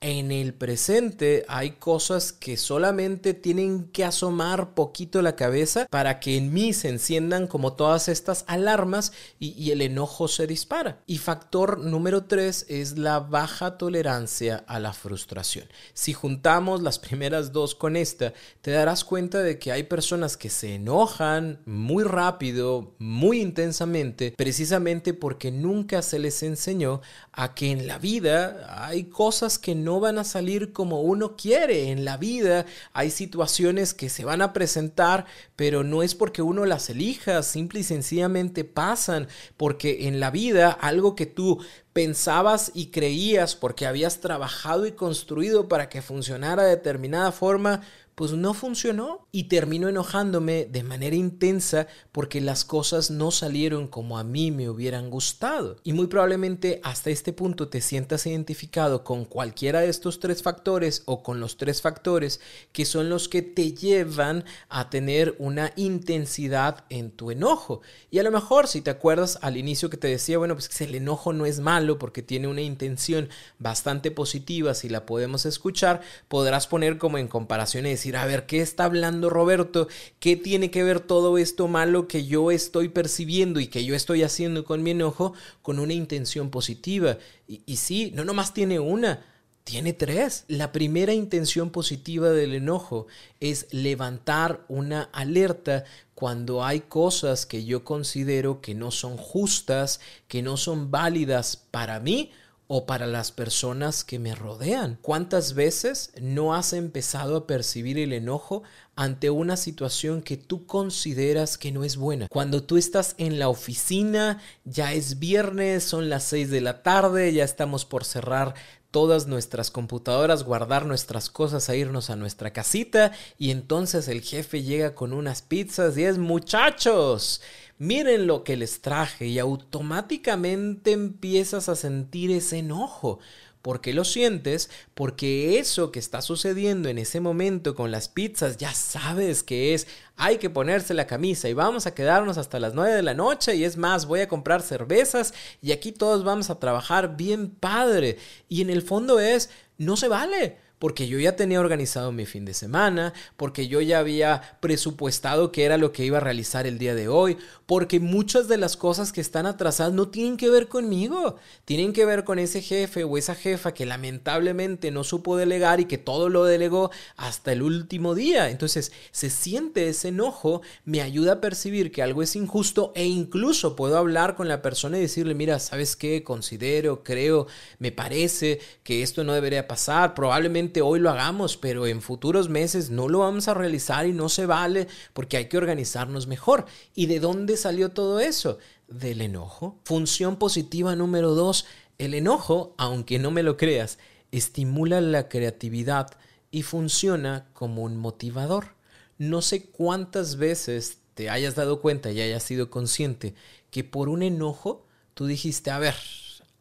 en 0.00 0.30
el 0.30 0.54
presente 0.54 1.44
hay 1.48 1.72
cosas 1.72 2.32
que 2.32 2.56
solamente 2.56 3.34
tienen 3.34 3.88
que 3.88 4.04
asomar 4.04 4.74
poquito 4.74 5.22
la 5.22 5.34
cabeza 5.34 5.86
para 5.90 6.20
que 6.20 6.36
en 6.36 6.52
mí 6.52 6.72
se 6.72 6.88
enciendan 6.88 7.48
como 7.48 7.72
todas 7.72 8.08
estas 8.08 8.44
alarmas 8.46 9.12
y, 9.40 9.68
el 9.68 9.82
enojo 9.82 10.28
se 10.28 10.46
dispara. 10.46 11.02
Y 11.06 11.18
factor 11.18 11.78
número 11.78 12.24
tres 12.24 12.64
es 12.68 12.96
la 12.96 13.20
baja 13.20 13.76
tolerancia 13.76 14.64
a 14.66 14.78
la 14.78 14.92
frustración. 14.92 15.66
Si 15.94 16.12
juntamos 16.12 16.82
las 16.82 16.98
primeras 16.98 17.52
dos 17.52 17.74
con 17.74 17.96
esta, 17.96 18.32
te 18.60 18.70
darás 18.70 19.04
cuenta 19.04 19.42
de 19.42 19.58
que 19.58 19.72
hay 19.72 19.82
personas 19.82 20.36
que 20.36 20.48
se 20.48 20.76
enojan 20.76 21.60
muy 21.66 22.04
rápido, 22.04 22.94
muy 22.98 23.40
intensamente, 23.40 24.32
precisamente 24.36 25.12
porque 25.12 25.50
nunca 25.50 26.02
se 26.02 26.18
les 26.18 26.42
enseñó 26.42 27.00
a 27.32 27.54
que 27.54 27.72
en 27.72 27.86
la 27.86 27.98
vida 27.98 28.86
hay 28.86 29.04
cosas 29.04 29.58
que 29.58 29.74
no 29.74 29.87
van 30.00 30.18
a 30.18 30.24
salir 30.24 30.72
como 30.72 31.00
uno 31.00 31.36
quiere. 31.36 31.90
En 31.90 32.04
la 32.04 32.16
vida 32.16 32.66
hay 32.92 33.10
situaciones 33.10 33.94
que 33.94 34.08
se 34.08 34.24
van 34.24 34.42
a 34.42 34.52
presentar, 34.52 35.26
pero 35.56 35.84
no 35.84 36.02
es 36.02 36.14
porque 36.14 36.42
uno 36.42 36.66
las 36.66 36.90
elija, 36.90 37.42
simple 37.42 37.80
y 37.80 37.84
sencillamente 37.84 38.64
pasan, 38.64 39.28
porque 39.56 40.08
en 40.08 40.20
la 40.20 40.30
vida 40.30 40.70
algo 40.70 41.16
que 41.16 41.26
tú 41.26 41.64
pensabas 41.92 42.70
y 42.74 42.88
creías 42.88 43.56
porque 43.56 43.86
habías 43.86 44.20
trabajado 44.20 44.86
y 44.86 44.92
construido 44.92 45.66
para 45.66 45.88
que 45.88 46.02
funcionara 46.02 46.62
de 46.62 46.70
determinada 46.70 47.32
forma, 47.32 47.82
pues 48.18 48.32
no 48.32 48.52
funcionó 48.52 49.28
y 49.30 49.44
termino 49.44 49.88
enojándome 49.88 50.64
de 50.64 50.82
manera 50.82 51.14
intensa 51.14 51.86
porque 52.10 52.40
las 52.40 52.64
cosas 52.64 53.12
no 53.12 53.30
salieron 53.30 53.86
como 53.86 54.18
a 54.18 54.24
mí 54.24 54.50
me 54.50 54.68
hubieran 54.68 55.08
gustado. 55.08 55.76
Y 55.84 55.92
muy 55.92 56.08
probablemente 56.08 56.80
hasta 56.82 57.10
este 57.10 57.32
punto 57.32 57.68
te 57.68 57.80
sientas 57.80 58.26
identificado 58.26 59.04
con 59.04 59.24
cualquiera 59.24 59.82
de 59.82 59.88
estos 59.88 60.18
tres 60.18 60.42
factores 60.42 61.04
o 61.04 61.22
con 61.22 61.38
los 61.38 61.58
tres 61.58 61.80
factores 61.80 62.40
que 62.72 62.84
son 62.84 63.08
los 63.08 63.28
que 63.28 63.40
te 63.40 63.70
llevan 63.72 64.44
a 64.68 64.90
tener 64.90 65.36
una 65.38 65.72
intensidad 65.76 66.86
en 66.88 67.12
tu 67.12 67.30
enojo. 67.30 67.82
Y 68.10 68.18
a 68.18 68.24
lo 68.24 68.32
mejor 68.32 68.66
si 68.66 68.80
te 68.80 68.90
acuerdas 68.90 69.38
al 69.42 69.56
inicio 69.56 69.90
que 69.90 69.96
te 69.96 70.08
decía, 70.08 70.38
bueno, 70.38 70.54
pues 70.54 70.80
el 70.80 70.96
enojo 70.96 71.32
no 71.32 71.46
es 71.46 71.60
malo 71.60 72.00
porque 72.00 72.22
tiene 72.22 72.48
una 72.48 72.62
intención 72.62 73.28
bastante 73.60 74.10
positiva, 74.10 74.74
si 74.74 74.88
la 74.88 75.06
podemos 75.06 75.46
escuchar, 75.46 76.00
podrás 76.26 76.66
poner 76.66 76.98
como 76.98 77.18
en 77.18 77.28
comparación 77.28 77.86
a 78.16 78.26
ver, 78.26 78.46
¿qué 78.46 78.60
está 78.60 78.84
hablando 78.84 79.30
Roberto? 79.30 79.88
¿Qué 80.20 80.36
tiene 80.36 80.70
que 80.70 80.82
ver 80.82 81.00
todo 81.00 81.38
esto 81.38 81.68
malo 81.68 82.08
que 82.08 82.26
yo 82.26 82.50
estoy 82.50 82.88
percibiendo 82.88 83.60
y 83.60 83.66
que 83.66 83.84
yo 83.84 83.94
estoy 83.94 84.22
haciendo 84.22 84.64
con 84.64 84.82
mi 84.82 84.92
enojo 84.92 85.34
con 85.62 85.78
una 85.78 85.92
intención 85.92 86.50
positiva? 86.50 87.18
Y, 87.46 87.62
y 87.66 87.76
sí, 87.76 88.12
no 88.14 88.24
nomás 88.24 88.54
tiene 88.54 88.78
una. 88.78 89.24
Tiene 89.64 89.92
tres. 89.92 90.44
La 90.48 90.72
primera 90.72 91.12
intención 91.12 91.70
positiva 91.70 92.30
del 92.30 92.54
enojo 92.54 93.06
es 93.38 93.66
levantar 93.70 94.64
una 94.68 95.02
alerta 95.12 95.84
cuando 96.14 96.64
hay 96.64 96.80
cosas 96.80 97.44
que 97.44 97.64
yo 97.64 97.84
considero 97.84 98.62
que 98.62 98.74
no 98.74 98.90
son 98.90 99.18
justas, 99.18 100.00
que 100.26 100.42
no 100.42 100.56
son 100.56 100.90
válidas 100.90 101.56
para 101.70 102.00
mí 102.00 102.30
o 102.68 102.84
para 102.84 103.06
las 103.06 103.32
personas 103.32 104.04
que 104.04 104.18
me 104.18 104.34
rodean. 104.34 104.98
¿Cuántas 105.00 105.54
veces 105.54 106.12
no 106.20 106.54
has 106.54 106.74
empezado 106.74 107.36
a 107.36 107.46
percibir 107.46 107.98
el 107.98 108.12
enojo 108.12 108.62
ante 108.94 109.30
una 109.30 109.56
situación 109.56 110.20
que 110.20 110.36
tú 110.36 110.66
consideras 110.66 111.56
que 111.56 111.72
no 111.72 111.82
es 111.82 111.96
buena? 111.96 112.28
Cuando 112.28 112.62
tú 112.62 112.76
estás 112.76 113.14
en 113.16 113.38
la 113.38 113.48
oficina, 113.48 114.40
ya 114.64 114.92
es 114.92 115.18
viernes, 115.18 115.82
son 115.82 116.10
las 116.10 116.24
6 116.24 116.50
de 116.50 116.60
la 116.60 116.82
tarde, 116.82 117.32
ya 117.32 117.42
estamos 117.42 117.86
por 117.86 118.04
cerrar 118.04 118.54
todas 118.90 119.26
nuestras 119.26 119.70
computadoras, 119.70 120.44
guardar 120.44 120.86
nuestras 120.86 121.30
cosas, 121.30 121.68
a 121.68 121.76
irnos 121.76 122.10
a 122.10 122.16
nuestra 122.16 122.52
casita 122.52 123.12
y 123.38 123.50
entonces 123.50 124.08
el 124.08 124.22
jefe 124.22 124.62
llega 124.62 124.94
con 124.94 125.12
unas 125.12 125.42
pizzas 125.42 125.96
y 125.98 126.04
es 126.04 126.18
muchachos 126.18 127.40
miren 127.78 128.26
lo 128.26 128.42
que 128.42 128.56
les 128.56 128.80
traje 128.80 129.26
y 129.26 129.38
automáticamente 129.38 130.92
empiezas 130.92 131.68
a 131.68 131.76
sentir 131.76 132.30
ese 132.30 132.58
enojo 132.58 133.20
¿Por 133.62 133.80
qué 133.80 133.92
lo 133.92 134.04
sientes? 134.04 134.70
Porque 134.94 135.58
eso 135.58 135.90
que 135.90 135.98
está 135.98 136.22
sucediendo 136.22 136.88
en 136.88 136.98
ese 136.98 137.20
momento 137.20 137.74
con 137.74 137.90
las 137.90 138.08
pizzas 138.08 138.56
ya 138.56 138.72
sabes 138.72 139.42
que 139.42 139.74
es 139.74 139.86
hay 140.16 140.38
que 140.38 140.50
ponerse 140.50 140.94
la 140.94 141.06
camisa 141.06 141.48
y 141.48 141.52
vamos 141.54 141.86
a 141.86 141.94
quedarnos 141.94 142.38
hasta 142.38 142.60
las 142.60 142.74
9 142.74 142.92
de 142.94 143.02
la 143.02 143.14
noche 143.14 143.54
y 143.54 143.64
es 143.64 143.76
más, 143.76 144.06
voy 144.06 144.20
a 144.20 144.28
comprar 144.28 144.62
cervezas 144.62 145.34
y 145.62 145.72
aquí 145.72 145.92
todos 145.92 146.24
vamos 146.24 146.50
a 146.50 146.58
trabajar 146.58 147.16
bien 147.16 147.50
padre. 147.50 148.18
Y 148.48 148.62
en 148.62 148.70
el 148.70 148.82
fondo 148.82 149.20
es, 149.20 149.50
no 149.76 149.96
se 149.96 150.08
vale 150.08 150.67
porque 150.78 151.08
yo 151.08 151.18
ya 151.18 151.36
tenía 151.36 151.60
organizado 151.60 152.12
mi 152.12 152.26
fin 152.26 152.44
de 152.44 152.54
semana, 152.54 153.12
porque 153.36 153.68
yo 153.68 153.80
ya 153.80 153.98
había 153.98 154.58
presupuestado 154.60 155.52
qué 155.52 155.64
era 155.64 155.76
lo 155.76 155.92
que 155.92 156.04
iba 156.04 156.18
a 156.18 156.20
realizar 156.20 156.66
el 156.66 156.78
día 156.78 156.94
de 156.94 157.08
hoy, 157.08 157.36
porque 157.66 158.00
muchas 158.00 158.48
de 158.48 158.58
las 158.58 158.76
cosas 158.76 159.12
que 159.12 159.20
están 159.20 159.46
atrasadas 159.46 159.92
no 159.92 160.08
tienen 160.08 160.36
que 160.36 160.50
ver 160.50 160.68
conmigo, 160.68 161.36
tienen 161.64 161.92
que 161.92 162.04
ver 162.04 162.24
con 162.24 162.38
ese 162.38 162.62
jefe 162.62 163.04
o 163.04 163.18
esa 163.18 163.34
jefa 163.34 163.74
que 163.74 163.86
lamentablemente 163.86 164.90
no 164.90 165.04
supo 165.04 165.36
delegar 165.36 165.80
y 165.80 165.86
que 165.86 165.98
todo 165.98 166.28
lo 166.28 166.44
delegó 166.44 166.90
hasta 167.16 167.52
el 167.52 167.62
último 167.62 168.14
día. 168.14 168.50
Entonces, 168.50 168.92
se 169.10 169.30
siente 169.30 169.88
ese 169.88 170.08
enojo, 170.08 170.62
me 170.84 171.02
ayuda 171.02 171.34
a 171.34 171.40
percibir 171.40 171.90
que 171.92 172.02
algo 172.02 172.22
es 172.22 172.36
injusto 172.36 172.92
e 172.94 173.04
incluso 173.04 173.76
puedo 173.76 173.98
hablar 173.98 174.36
con 174.36 174.48
la 174.48 174.62
persona 174.62 174.98
y 174.98 175.02
decirle, 175.02 175.34
mira, 175.34 175.58
¿sabes 175.58 175.96
qué? 175.96 176.22
Considero, 176.22 177.02
creo, 177.02 177.46
me 177.78 177.92
parece 177.92 178.60
que 178.82 179.02
esto 179.02 179.24
no 179.24 179.32
debería 179.32 179.66
pasar, 179.66 180.14
probablemente 180.14 180.67
hoy 180.82 181.00
lo 181.00 181.10
hagamos, 181.10 181.56
pero 181.56 181.86
en 181.86 182.02
futuros 182.02 182.48
meses 182.48 182.90
no 182.90 183.08
lo 183.08 183.20
vamos 183.20 183.48
a 183.48 183.54
realizar 183.54 184.06
y 184.06 184.12
no 184.12 184.28
se 184.28 184.46
vale 184.46 184.88
porque 185.12 185.36
hay 185.36 185.48
que 185.48 185.58
organizarnos 185.58 186.26
mejor. 186.26 186.66
¿Y 186.94 187.06
de 187.06 187.20
dónde 187.20 187.56
salió 187.56 187.90
todo 187.90 188.20
eso? 188.20 188.58
Del 188.86 189.20
enojo. 189.20 189.78
Función 189.84 190.36
positiva 190.36 190.94
número 190.96 191.34
dos. 191.34 191.66
El 191.98 192.14
enojo, 192.14 192.74
aunque 192.78 193.18
no 193.18 193.30
me 193.30 193.42
lo 193.42 193.56
creas, 193.56 193.98
estimula 194.30 195.00
la 195.00 195.28
creatividad 195.28 196.10
y 196.50 196.62
funciona 196.62 197.48
como 197.52 197.82
un 197.82 197.96
motivador. 197.96 198.74
No 199.18 199.42
sé 199.42 199.66
cuántas 199.66 200.36
veces 200.36 200.98
te 201.14 201.30
hayas 201.30 201.54
dado 201.56 201.80
cuenta 201.80 202.12
y 202.12 202.20
hayas 202.20 202.42
sido 202.42 202.70
consciente 202.70 203.34
que 203.70 203.84
por 203.84 204.08
un 204.08 204.22
enojo 204.22 204.86
tú 205.14 205.26
dijiste, 205.26 205.70
a 205.70 205.78
ver, 205.78 205.96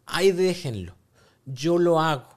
ahí 0.06 0.32
déjenlo, 0.32 0.96
yo 1.46 1.78
lo 1.78 2.00
hago 2.02 2.37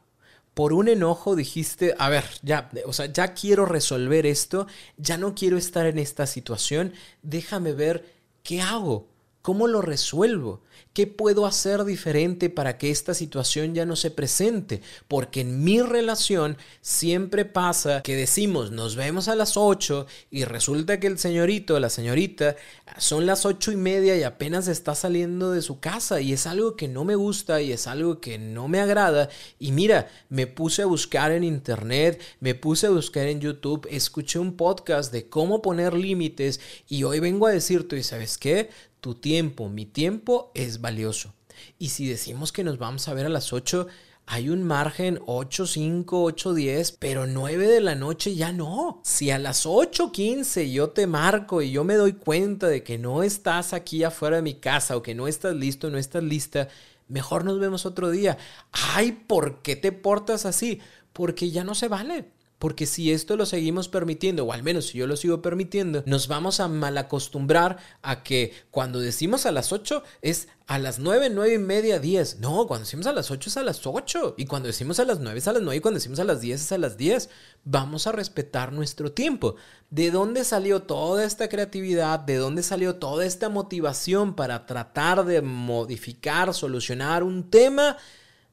por 0.54 0.72
un 0.72 0.88
enojo 0.88 1.36
dijiste, 1.36 1.94
a 1.98 2.08
ver, 2.08 2.24
ya, 2.42 2.70
o 2.86 2.92
sea, 2.92 3.06
ya 3.06 3.34
quiero 3.34 3.66
resolver 3.66 4.26
esto, 4.26 4.66
ya 4.96 5.16
no 5.16 5.34
quiero 5.34 5.56
estar 5.56 5.86
en 5.86 5.98
esta 5.98 6.26
situación, 6.26 6.92
déjame 7.22 7.72
ver 7.72 8.12
qué 8.42 8.60
hago, 8.60 9.06
cómo 9.42 9.66
lo 9.66 9.82
resuelvo. 9.82 10.62
¿Qué 10.92 11.06
puedo 11.06 11.46
hacer 11.46 11.84
diferente 11.84 12.50
para 12.50 12.76
que 12.76 12.90
esta 12.90 13.14
situación 13.14 13.74
ya 13.74 13.86
no 13.86 13.94
se 13.94 14.10
presente? 14.10 14.82
Porque 15.06 15.42
en 15.42 15.62
mi 15.62 15.80
relación 15.82 16.56
siempre 16.80 17.44
pasa 17.44 18.02
que 18.02 18.16
decimos 18.16 18.72
nos 18.72 18.96
vemos 18.96 19.28
a 19.28 19.36
las 19.36 19.56
8 19.56 20.06
y 20.30 20.44
resulta 20.44 20.98
que 20.98 21.06
el 21.06 21.18
señorito 21.18 21.74
o 21.74 21.80
la 21.80 21.90
señorita 21.90 22.56
son 22.98 23.26
las 23.26 23.46
ocho 23.46 23.72
y 23.72 23.76
media 23.76 24.16
y 24.16 24.22
apenas 24.24 24.68
está 24.68 24.94
saliendo 24.94 25.52
de 25.52 25.62
su 25.62 25.80
casa 25.80 26.20
y 26.20 26.32
es 26.32 26.46
algo 26.46 26.76
que 26.76 26.88
no 26.88 27.04
me 27.04 27.14
gusta 27.14 27.60
y 27.60 27.72
es 27.72 27.86
algo 27.86 28.20
que 28.20 28.38
no 28.38 28.68
me 28.68 28.80
agrada. 28.80 29.28
Y 29.58 29.72
mira, 29.72 30.08
me 30.28 30.46
puse 30.46 30.82
a 30.82 30.86
buscar 30.86 31.32
en 31.32 31.44
internet, 31.44 32.20
me 32.40 32.54
puse 32.54 32.86
a 32.86 32.90
buscar 32.90 33.26
en 33.26 33.40
YouTube, 33.40 33.86
escuché 33.90 34.38
un 34.38 34.56
podcast 34.56 35.12
de 35.12 35.28
cómo 35.28 35.62
poner 35.62 35.94
límites 35.94 36.60
y 36.88 37.04
hoy 37.04 37.20
vengo 37.20 37.46
a 37.46 37.52
decirte, 37.52 37.96
¿y 37.96 38.02
sabes 38.02 38.38
qué? 38.38 38.70
Tu 39.00 39.14
tiempo, 39.14 39.68
mi 39.68 39.86
tiempo 39.86 40.50
es 40.54 40.80
valioso. 40.80 41.34
Y 41.78 41.88
si 41.88 42.08
decimos 42.08 42.52
que 42.52 42.64
nos 42.64 42.78
vamos 42.78 43.08
a 43.08 43.14
ver 43.14 43.26
a 43.26 43.30
las 43.30 43.52
8, 43.52 43.86
hay 44.26 44.48
un 44.48 44.62
margen 44.62 45.20
8, 45.26 45.66
5, 45.66 46.22
8, 46.22 46.54
10, 46.54 46.92
pero 46.92 47.26
9 47.26 47.66
de 47.66 47.80
la 47.80 47.96
noche 47.96 48.36
ya 48.36 48.52
no. 48.52 49.00
Si 49.04 49.30
a 49.30 49.38
las 49.38 49.66
8, 49.66 50.12
15 50.12 50.70
yo 50.70 50.90
te 50.90 51.06
marco 51.06 51.62
y 51.62 51.72
yo 51.72 51.82
me 51.82 51.96
doy 51.96 52.12
cuenta 52.12 52.68
de 52.68 52.84
que 52.84 52.96
no 52.96 53.24
estás 53.24 53.72
aquí 53.72 54.04
afuera 54.04 54.36
de 54.36 54.42
mi 54.42 54.54
casa 54.54 54.96
o 54.96 55.02
que 55.02 55.16
no 55.16 55.26
estás 55.26 55.56
listo, 55.56 55.90
no 55.90 55.98
estás 55.98 56.22
lista, 56.22 56.68
mejor 57.08 57.44
nos 57.44 57.58
vemos 57.58 57.86
otro 57.86 58.10
día. 58.10 58.38
Ay, 58.70 59.12
¿por 59.12 59.62
qué 59.62 59.74
te 59.74 59.90
portas 59.90 60.46
así? 60.46 60.80
Porque 61.12 61.50
ya 61.50 61.64
no 61.64 61.74
se 61.74 61.88
vale. 61.88 62.30
Porque 62.60 62.84
si 62.84 63.10
esto 63.10 63.38
lo 63.38 63.46
seguimos 63.46 63.88
permitiendo, 63.88 64.44
o 64.44 64.52
al 64.52 64.62
menos 64.62 64.88
si 64.88 64.98
yo 64.98 65.06
lo 65.06 65.16
sigo 65.16 65.40
permitiendo, 65.40 66.02
nos 66.04 66.28
vamos 66.28 66.60
a 66.60 66.68
malacostumbrar 66.68 67.78
a 68.02 68.22
que 68.22 68.52
cuando 68.70 69.00
decimos 69.00 69.46
a 69.46 69.50
las 69.50 69.72
8 69.72 70.02
es 70.20 70.48
a 70.66 70.78
las 70.78 70.98
9, 70.98 71.30
9 71.30 71.54
y 71.54 71.58
media, 71.58 71.98
10. 71.98 72.40
No, 72.40 72.66
cuando 72.66 72.84
decimos 72.84 73.06
a 73.06 73.14
las 73.14 73.30
8 73.30 73.48
es 73.48 73.56
a 73.56 73.62
las 73.62 73.86
8. 73.86 74.34
Y 74.36 74.44
cuando 74.44 74.66
decimos 74.66 75.00
a 75.00 75.06
las 75.06 75.20
9 75.20 75.38
es 75.38 75.48
a 75.48 75.54
las 75.54 75.62
9 75.62 75.78
y 75.78 75.80
cuando 75.80 75.96
decimos 75.96 76.20
a 76.20 76.24
las 76.24 76.42
10 76.42 76.60
es 76.60 76.72
a 76.72 76.76
las 76.76 76.98
10. 76.98 77.30
Vamos 77.64 78.06
a 78.06 78.12
respetar 78.12 78.74
nuestro 78.74 79.10
tiempo. 79.10 79.56
¿De 79.88 80.10
dónde 80.10 80.44
salió 80.44 80.82
toda 80.82 81.24
esta 81.24 81.48
creatividad? 81.48 82.20
¿De 82.20 82.36
dónde 82.36 82.62
salió 82.62 82.96
toda 82.96 83.24
esta 83.24 83.48
motivación 83.48 84.34
para 84.36 84.66
tratar 84.66 85.24
de 85.24 85.40
modificar, 85.40 86.52
solucionar 86.52 87.22
un 87.22 87.48
tema? 87.48 87.96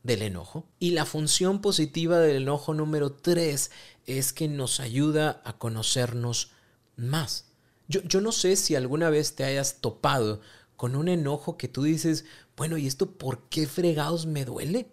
del 0.07 0.21
enojo. 0.21 0.65
Y 0.79 0.91
la 0.91 1.05
función 1.05 1.61
positiva 1.61 2.17
del 2.19 2.37
enojo 2.37 2.73
número 2.73 3.11
3 3.11 3.69
es 4.07 4.33
que 4.33 4.47
nos 4.47 4.79
ayuda 4.79 5.41
a 5.45 5.57
conocernos 5.57 6.51
más. 6.95 7.45
Yo, 7.87 8.01
yo 8.03 8.21
no 8.21 8.31
sé 8.31 8.55
si 8.55 8.75
alguna 8.75 9.09
vez 9.09 9.35
te 9.35 9.43
hayas 9.43 9.75
topado 9.75 10.41
con 10.75 10.95
un 10.95 11.07
enojo 11.07 11.57
que 11.57 11.67
tú 11.67 11.83
dices, 11.83 12.25
bueno, 12.55 12.77
¿y 12.77 12.87
esto 12.87 13.11
por 13.11 13.43
qué 13.49 13.67
fregados 13.67 14.25
me 14.25 14.45
duele? 14.45 14.87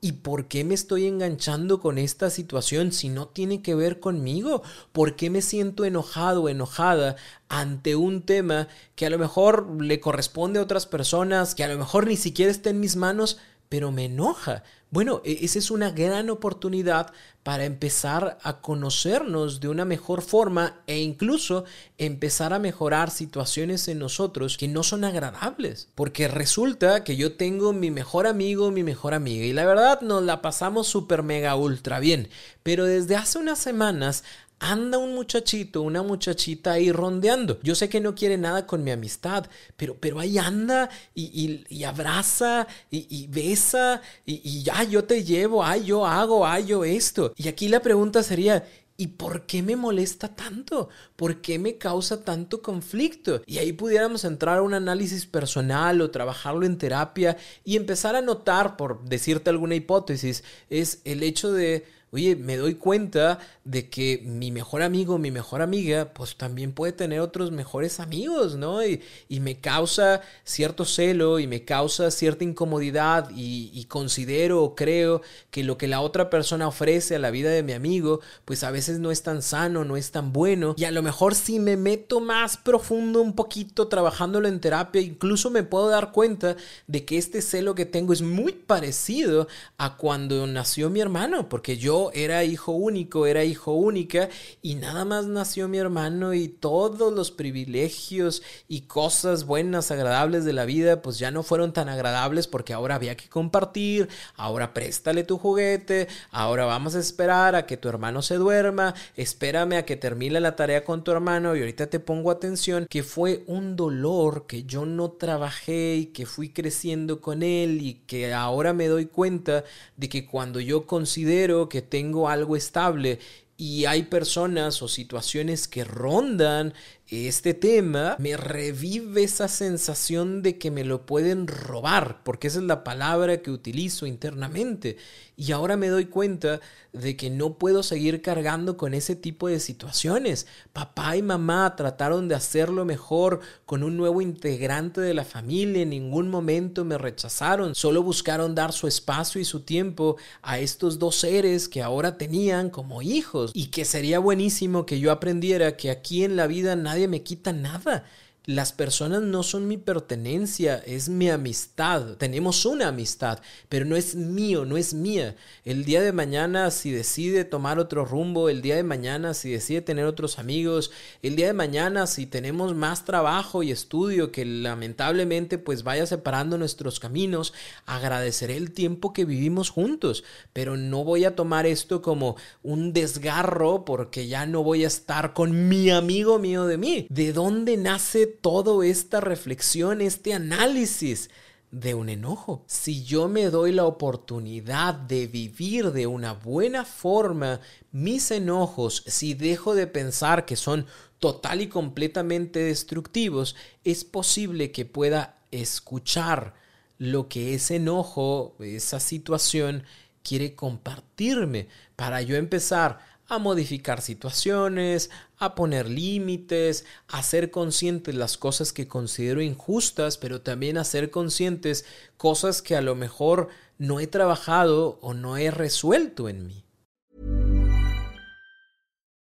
¿Y 0.00 0.12
por 0.12 0.48
qué 0.48 0.64
me 0.64 0.74
estoy 0.74 1.06
enganchando 1.06 1.80
con 1.80 1.98
esta 1.98 2.30
situación 2.30 2.92
si 2.92 3.08
no 3.08 3.28
tiene 3.28 3.62
que 3.62 3.74
ver 3.74 4.00
conmigo? 4.00 4.62
¿Por 4.92 5.16
qué 5.16 5.30
me 5.30 5.42
siento 5.42 5.84
enojado 5.84 6.44
o 6.44 6.48
enojada 6.48 7.16
ante 7.48 7.96
un 7.96 8.22
tema 8.22 8.68
que 8.94 9.06
a 9.06 9.10
lo 9.10 9.18
mejor 9.18 9.82
le 9.82 10.00
corresponde 10.00 10.58
a 10.58 10.62
otras 10.62 10.86
personas, 10.86 11.54
que 11.54 11.64
a 11.64 11.68
lo 11.68 11.78
mejor 11.78 12.06
ni 12.06 12.16
siquiera 12.16 12.50
está 12.50 12.70
en 12.70 12.80
mis 12.80 12.96
manos, 12.96 13.38
pero 13.68 13.92
me 13.92 14.06
enoja. 14.06 14.62
Bueno, 14.96 15.20
e, 15.26 15.40
esa 15.44 15.58
es 15.58 15.70
una 15.70 15.90
gran 15.90 16.30
oportunidad 16.30 17.12
para 17.42 17.66
empezar 17.66 18.38
a 18.42 18.62
conocernos 18.62 19.60
de 19.60 19.68
una 19.68 19.84
mejor 19.84 20.22
forma 20.22 20.80
e 20.86 21.00
incluso 21.00 21.66
empezar 21.98 22.54
a 22.54 22.58
mejorar 22.58 23.10
situaciones 23.10 23.88
en 23.88 23.98
nosotros 23.98 24.56
que 24.56 24.68
no 24.68 24.82
son 24.82 25.04
agradables. 25.04 25.90
Porque 25.94 26.28
resulta 26.28 27.04
que 27.04 27.14
yo 27.14 27.36
tengo 27.36 27.74
mi 27.74 27.90
mejor 27.90 28.26
amigo, 28.26 28.70
mi 28.70 28.82
mejor 28.84 29.12
amiga 29.12 29.44
y 29.44 29.52
la 29.52 29.66
verdad 29.66 30.00
nos 30.00 30.22
la 30.22 30.40
pasamos 30.40 30.86
súper 30.86 31.22
mega 31.22 31.56
ultra 31.56 32.00
bien. 32.00 32.30
Pero 32.62 32.86
desde 32.86 33.16
hace 33.16 33.38
unas 33.38 33.58
semanas 33.58 34.24
anda 34.58 34.98
un 34.98 35.14
muchachito, 35.14 35.82
una 35.82 36.02
muchachita 36.02 36.72
ahí 36.72 36.90
rondeando. 36.90 37.58
Yo 37.62 37.74
sé 37.74 37.88
que 37.88 38.00
no 38.00 38.14
quiere 38.14 38.38
nada 38.38 38.66
con 38.66 38.82
mi 38.82 38.90
amistad, 38.90 39.46
pero, 39.76 39.96
pero 39.98 40.18
ahí 40.18 40.38
anda 40.38 40.88
y, 41.14 41.84
abraza 41.84 42.66
y, 42.90 43.26
besa 43.28 44.00
y, 44.24 44.62
ya 44.62 44.82
yo 44.84 45.04
te 45.04 45.24
llevo, 45.24 45.64
ay, 45.64 45.84
yo 45.84 46.06
hago, 46.06 46.46
ay, 46.46 46.66
yo 46.66 46.84
esto. 46.84 47.32
Y 47.36 47.48
aquí 47.48 47.68
la 47.68 47.80
pregunta 47.80 48.22
sería, 48.22 48.64
¿Y 48.98 49.08
por 49.08 49.44
qué 49.44 49.62
me 49.62 49.76
molesta 49.76 50.34
tanto? 50.34 50.88
¿Por 51.16 51.42
qué 51.42 51.58
me 51.58 51.76
causa 51.76 52.24
tanto 52.24 52.62
conflicto? 52.62 53.42
Y 53.44 53.58
ahí 53.58 53.74
pudiéramos 53.74 54.24
entrar 54.24 54.56
a 54.56 54.62
un 54.62 54.72
análisis 54.72 55.26
personal 55.26 56.00
o 56.00 56.10
trabajarlo 56.10 56.64
en 56.64 56.78
terapia 56.78 57.36
y 57.62 57.76
empezar 57.76 58.16
a 58.16 58.22
notar, 58.22 58.78
por 58.78 59.04
decirte 59.04 59.50
alguna 59.50 59.74
hipótesis, 59.74 60.44
es 60.70 61.02
el 61.04 61.22
hecho 61.22 61.52
de 61.52 61.84
oye, 62.16 62.34
me 62.34 62.56
doy 62.56 62.76
cuenta 62.76 63.38
de 63.64 63.90
que 63.90 64.22
mi 64.24 64.50
mejor 64.50 64.82
amigo, 64.82 65.18
mi 65.18 65.30
mejor 65.30 65.60
amiga, 65.60 66.12
pues 66.14 66.36
también 66.36 66.72
puede 66.72 66.92
tener 66.92 67.20
otros 67.20 67.50
mejores 67.50 68.00
amigos, 68.00 68.56
¿no? 68.56 68.84
Y, 68.84 69.00
me 69.46 69.60
causa 69.60 70.22
cierto 70.44 70.84
celo 70.84 71.38
y 71.38 71.46
me 71.46 71.64
causa 71.64 72.10
cierta 72.10 72.42
incomodidad 72.42 73.30
y, 73.30 73.70
y, 73.72 73.84
considero 73.84 74.62
o 74.64 74.74
creo 74.74 75.20
que 75.50 75.62
lo 75.62 75.78
que 75.78 75.86
la 75.86 76.00
otra 76.00 76.30
persona 76.30 76.66
ofrece 76.66 77.14
a 77.14 77.18
la 77.18 77.30
vida 77.30 77.50
de 77.50 77.62
mi 77.62 77.74
amigo, 77.74 78.20
pues 78.44 78.64
a 78.64 78.70
veces 78.70 78.98
no 78.98 79.10
es 79.10 79.22
tan 79.22 79.42
sano, 79.42 79.84
no 79.84 79.96
es 79.96 80.10
tan 80.10 80.32
bueno. 80.32 80.74
Y 80.78 80.84
a 80.84 80.90
lo 80.90 81.02
mejor 81.02 81.34
si 81.34 81.60
me 81.60 81.76
meto 81.76 82.20
más 82.20 82.56
profundo 82.56 83.20
un 83.20 83.34
poquito 83.34 83.88
trabajándolo 83.88 84.48
en 84.48 84.58
terapia, 84.58 85.00
incluso 85.02 85.50
me 85.50 85.62
puedo 85.62 85.90
dar 85.90 86.12
cuenta 86.12 86.56
de 86.86 87.04
que 87.04 87.18
este 87.18 87.42
celo 87.42 87.74
que 87.74 87.84
tengo 87.84 88.12
es 88.12 88.22
muy 88.22 88.52
parecido 88.52 89.48
a 89.76 89.96
cuando 89.96 90.46
nació 90.46 90.90
mi 90.90 91.00
hermano, 91.00 91.48
porque 91.48 91.76
yo 91.76 92.05
era 92.12 92.44
hijo 92.44 92.72
único, 92.72 93.26
era 93.26 93.44
hijo 93.44 93.72
única 93.72 94.28
y 94.62 94.74
nada 94.74 95.04
más 95.04 95.26
nació 95.26 95.68
mi 95.68 95.78
hermano 95.78 96.34
y 96.34 96.48
todos 96.48 97.12
los 97.12 97.30
privilegios 97.30 98.42
y 98.68 98.82
cosas 98.82 99.44
buenas, 99.46 99.90
agradables 99.90 100.44
de 100.44 100.52
la 100.52 100.64
vida, 100.64 101.02
pues 101.02 101.18
ya 101.18 101.30
no 101.30 101.42
fueron 101.42 101.72
tan 101.72 101.88
agradables 101.88 102.46
porque 102.46 102.72
ahora 102.72 102.94
había 102.94 103.16
que 103.16 103.28
compartir, 103.28 104.08
ahora 104.36 104.74
préstale 104.74 105.24
tu 105.24 105.38
juguete, 105.38 106.08
ahora 106.30 106.64
vamos 106.64 106.94
a 106.94 107.00
esperar 107.00 107.54
a 107.54 107.66
que 107.66 107.76
tu 107.76 107.88
hermano 107.88 108.22
se 108.22 108.36
duerma, 108.36 108.94
espérame 109.16 109.78
a 109.78 109.84
que 109.84 109.96
termine 109.96 110.40
la 110.40 110.56
tarea 110.56 110.84
con 110.84 111.04
tu 111.04 111.10
hermano 111.10 111.56
y 111.56 111.60
ahorita 111.60 111.88
te 111.88 112.00
pongo 112.00 112.30
atención, 112.30 112.86
que 112.88 113.02
fue 113.02 113.44
un 113.46 113.76
dolor 113.76 114.46
que 114.46 114.64
yo 114.64 114.86
no 114.86 115.10
trabajé 115.12 115.96
y 115.96 116.06
que 116.06 116.26
fui 116.26 116.50
creciendo 116.50 117.20
con 117.20 117.42
él 117.42 117.80
y 117.82 117.94
que 118.06 118.32
ahora 118.32 118.72
me 118.72 118.88
doy 118.88 119.06
cuenta 119.06 119.64
de 119.96 120.08
que 120.08 120.26
cuando 120.26 120.60
yo 120.60 120.86
considero 120.86 121.68
que 121.68 121.82
tengo 121.88 122.28
algo 122.28 122.56
estable. 122.56 123.18
Y 123.56 123.86
hay 123.86 124.04
personas 124.04 124.82
o 124.82 124.88
situaciones 124.88 125.66
que 125.66 125.84
rondan 125.84 126.74
este 127.08 127.54
tema, 127.54 128.16
me 128.18 128.36
revive 128.36 129.22
esa 129.22 129.46
sensación 129.46 130.42
de 130.42 130.58
que 130.58 130.72
me 130.72 130.82
lo 130.82 131.06
pueden 131.06 131.46
robar, 131.46 132.22
porque 132.24 132.48
esa 132.48 132.58
es 132.58 132.64
la 132.64 132.82
palabra 132.82 133.42
que 133.42 133.52
utilizo 133.52 134.06
internamente. 134.06 134.96
Y 135.36 135.52
ahora 135.52 135.76
me 135.76 135.88
doy 135.88 136.06
cuenta 136.06 136.60
de 136.94 137.14
que 137.14 137.28
no 137.28 137.58
puedo 137.58 137.82
seguir 137.82 138.22
cargando 138.22 138.78
con 138.78 138.94
ese 138.94 139.14
tipo 139.14 139.48
de 139.48 139.60
situaciones. 139.60 140.46
Papá 140.72 141.14
y 141.16 141.22
mamá 141.22 141.76
trataron 141.76 142.26
de 142.26 142.34
hacerlo 142.34 142.86
mejor 142.86 143.40
con 143.66 143.82
un 143.82 143.98
nuevo 143.98 144.22
integrante 144.22 145.02
de 145.02 145.12
la 145.12 145.24
familia. 145.24 145.82
En 145.82 145.90
ningún 145.90 146.30
momento 146.30 146.86
me 146.86 146.96
rechazaron. 146.96 147.74
Solo 147.74 148.02
buscaron 148.02 148.54
dar 148.54 148.72
su 148.72 148.86
espacio 148.86 149.38
y 149.38 149.44
su 149.44 149.60
tiempo 149.60 150.16
a 150.40 150.58
estos 150.58 150.98
dos 150.98 151.16
seres 151.16 151.68
que 151.68 151.82
ahora 151.82 152.16
tenían 152.16 152.70
como 152.70 153.02
hijos. 153.02 153.50
Y 153.52 153.66
que 153.66 153.84
sería 153.84 154.18
buenísimo 154.18 154.86
que 154.86 155.00
yo 155.00 155.12
aprendiera 155.12 155.76
que 155.76 155.90
aquí 155.90 156.24
en 156.24 156.36
la 156.36 156.46
vida 156.46 156.76
nadie 156.76 156.95
me 157.08 157.22
quita 157.22 157.52
nada. 157.52 158.04
Las 158.46 158.72
personas 158.72 159.22
no 159.22 159.42
son 159.42 159.66
mi 159.66 159.76
pertenencia, 159.76 160.76
es 160.86 161.08
mi 161.08 161.28
amistad. 161.28 162.16
Tenemos 162.16 162.64
una 162.64 162.86
amistad, 162.86 163.40
pero 163.68 163.84
no 163.84 163.96
es 163.96 164.14
mío, 164.14 164.64
no 164.64 164.76
es 164.76 164.94
mía. 164.94 165.34
El 165.64 165.84
día 165.84 166.00
de 166.00 166.12
mañana, 166.12 166.70
si 166.70 166.92
decide 166.92 167.44
tomar 167.44 167.80
otro 167.80 168.04
rumbo, 168.04 168.48
el 168.48 168.62
día 168.62 168.76
de 168.76 168.84
mañana, 168.84 169.34
si 169.34 169.50
decide 169.50 169.80
tener 169.80 170.04
otros 170.04 170.38
amigos, 170.38 170.92
el 171.22 171.34
día 171.34 171.48
de 171.48 171.54
mañana, 171.54 172.06
si 172.06 172.24
tenemos 172.24 172.76
más 172.76 173.04
trabajo 173.04 173.64
y 173.64 173.72
estudio 173.72 174.30
que 174.30 174.44
lamentablemente 174.44 175.58
pues 175.58 175.82
vaya 175.82 176.06
separando 176.06 176.56
nuestros 176.56 177.00
caminos, 177.00 177.52
agradeceré 177.84 178.56
el 178.56 178.70
tiempo 178.70 179.12
que 179.12 179.24
vivimos 179.24 179.70
juntos, 179.70 180.22
pero 180.52 180.76
no 180.76 181.02
voy 181.02 181.24
a 181.24 181.34
tomar 181.34 181.66
esto 181.66 182.00
como 182.00 182.36
un 182.62 182.92
desgarro 182.92 183.84
porque 183.84 184.28
ya 184.28 184.46
no 184.46 184.62
voy 184.62 184.84
a 184.84 184.86
estar 184.86 185.32
con 185.32 185.68
mi 185.68 185.90
amigo 185.90 186.38
mío 186.38 186.66
de 186.66 186.78
mí. 186.78 187.08
¿De 187.10 187.32
dónde 187.32 187.76
nace 187.76 188.35
toda 188.40 188.86
esta 188.86 189.20
reflexión, 189.20 190.00
este 190.00 190.34
análisis 190.34 191.30
de 191.70 191.94
un 191.94 192.08
enojo. 192.08 192.64
Si 192.66 193.04
yo 193.04 193.28
me 193.28 193.46
doy 193.46 193.72
la 193.72 193.84
oportunidad 193.84 194.94
de 194.94 195.26
vivir 195.26 195.92
de 195.92 196.06
una 196.06 196.32
buena 196.32 196.84
forma 196.84 197.60
mis 197.92 198.30
enojos, 198.30 199.02
si 199.06 199.34
dejo 199.34 199.74
de 199.74 199.86
pensar 199.86 200.46
que 200.46 200.56
son 200.56 200.86
total 201.18 201.60
y 201.60 201.68
completamente 201.68 202.60
destructivos, 202.60 203.56
es 203.84 204.04
posible 204.04 204.70
que 204.70 204.84
pueda 204.84 205.38
escuchar 205.50 206.54
lo 206.98 207.28
que 207.28 207.54
ese 207.54 207.76
enojo, 207.76 208.56
esa 208.60 209.00
situación 209.00 209.84
quiere 210.22 210.54
compartirme 210.54 211.68
para 211.94 212.22
yo 212.22 212.36
empezar 212.36 212.98
a 213.28 213.38
modificar 213.38 214.00
situaciones, 214.00 215.10
a 215.38 215.54
poner 215.54 215.88
límites, 215.88 216.84
a 217.08 217.22
ser 217.22 217.50
conscientes 217.50 218.14
las 218.14 218.36
cosas 218.36 218.72
que 218.72 218.88
considero 218.88 219.42
injustas, 219.42 220.16
pero 220.16 220.40
también 220.40 220.78
a 220.78 220.84
ser 220.84 221.10
conscientes 221.10 221.84
cosas 222.16 222.62
que 222.62 222.76
a 222.76 222.80
lo 222.80 222.94
mejor 222.94 223.48
no 223.78 224.00
he 224.00 224.06
trabajado 224.06 224.98
o 225.02 225.12
no 225.14 225.36
he 225.36 225.50
resuelto 225.50 226.28
en 226.28 226.46
mí. 226.46 226.62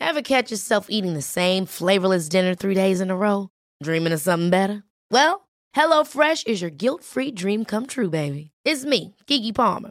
Ever 0.00 0.22
catch 0.22 0.50
yourself 0.50 0.86
eating 0.88 1.14
the 1.14 1.22
same 1.22 1.66
flavorless 1.66 2.28
dinner 2.28 2.54
three 2.54 2.74
days 2.74 3.00
in 3.00 3.10
a 3.10 3.16
row? 3.16 3.50
Dreaming 3.82 4.12
of 4.12 4.20
something 4.20 4.48
better? 4.48 4.84
Well, 5.10 5.48
HelloFresh 5.76 6.46
is 6.46 6.62
your 6.62 6.70
guilt-free 6.70 7.32
dream 7.32 7.64
come 7.64 7.86
true, 7.86 8.08
baby. 8.08 8.52
It's 8.64 8.84
me, 8.84 9.14
Kiki 9.26 9.52
Palmer. 9.52 9.90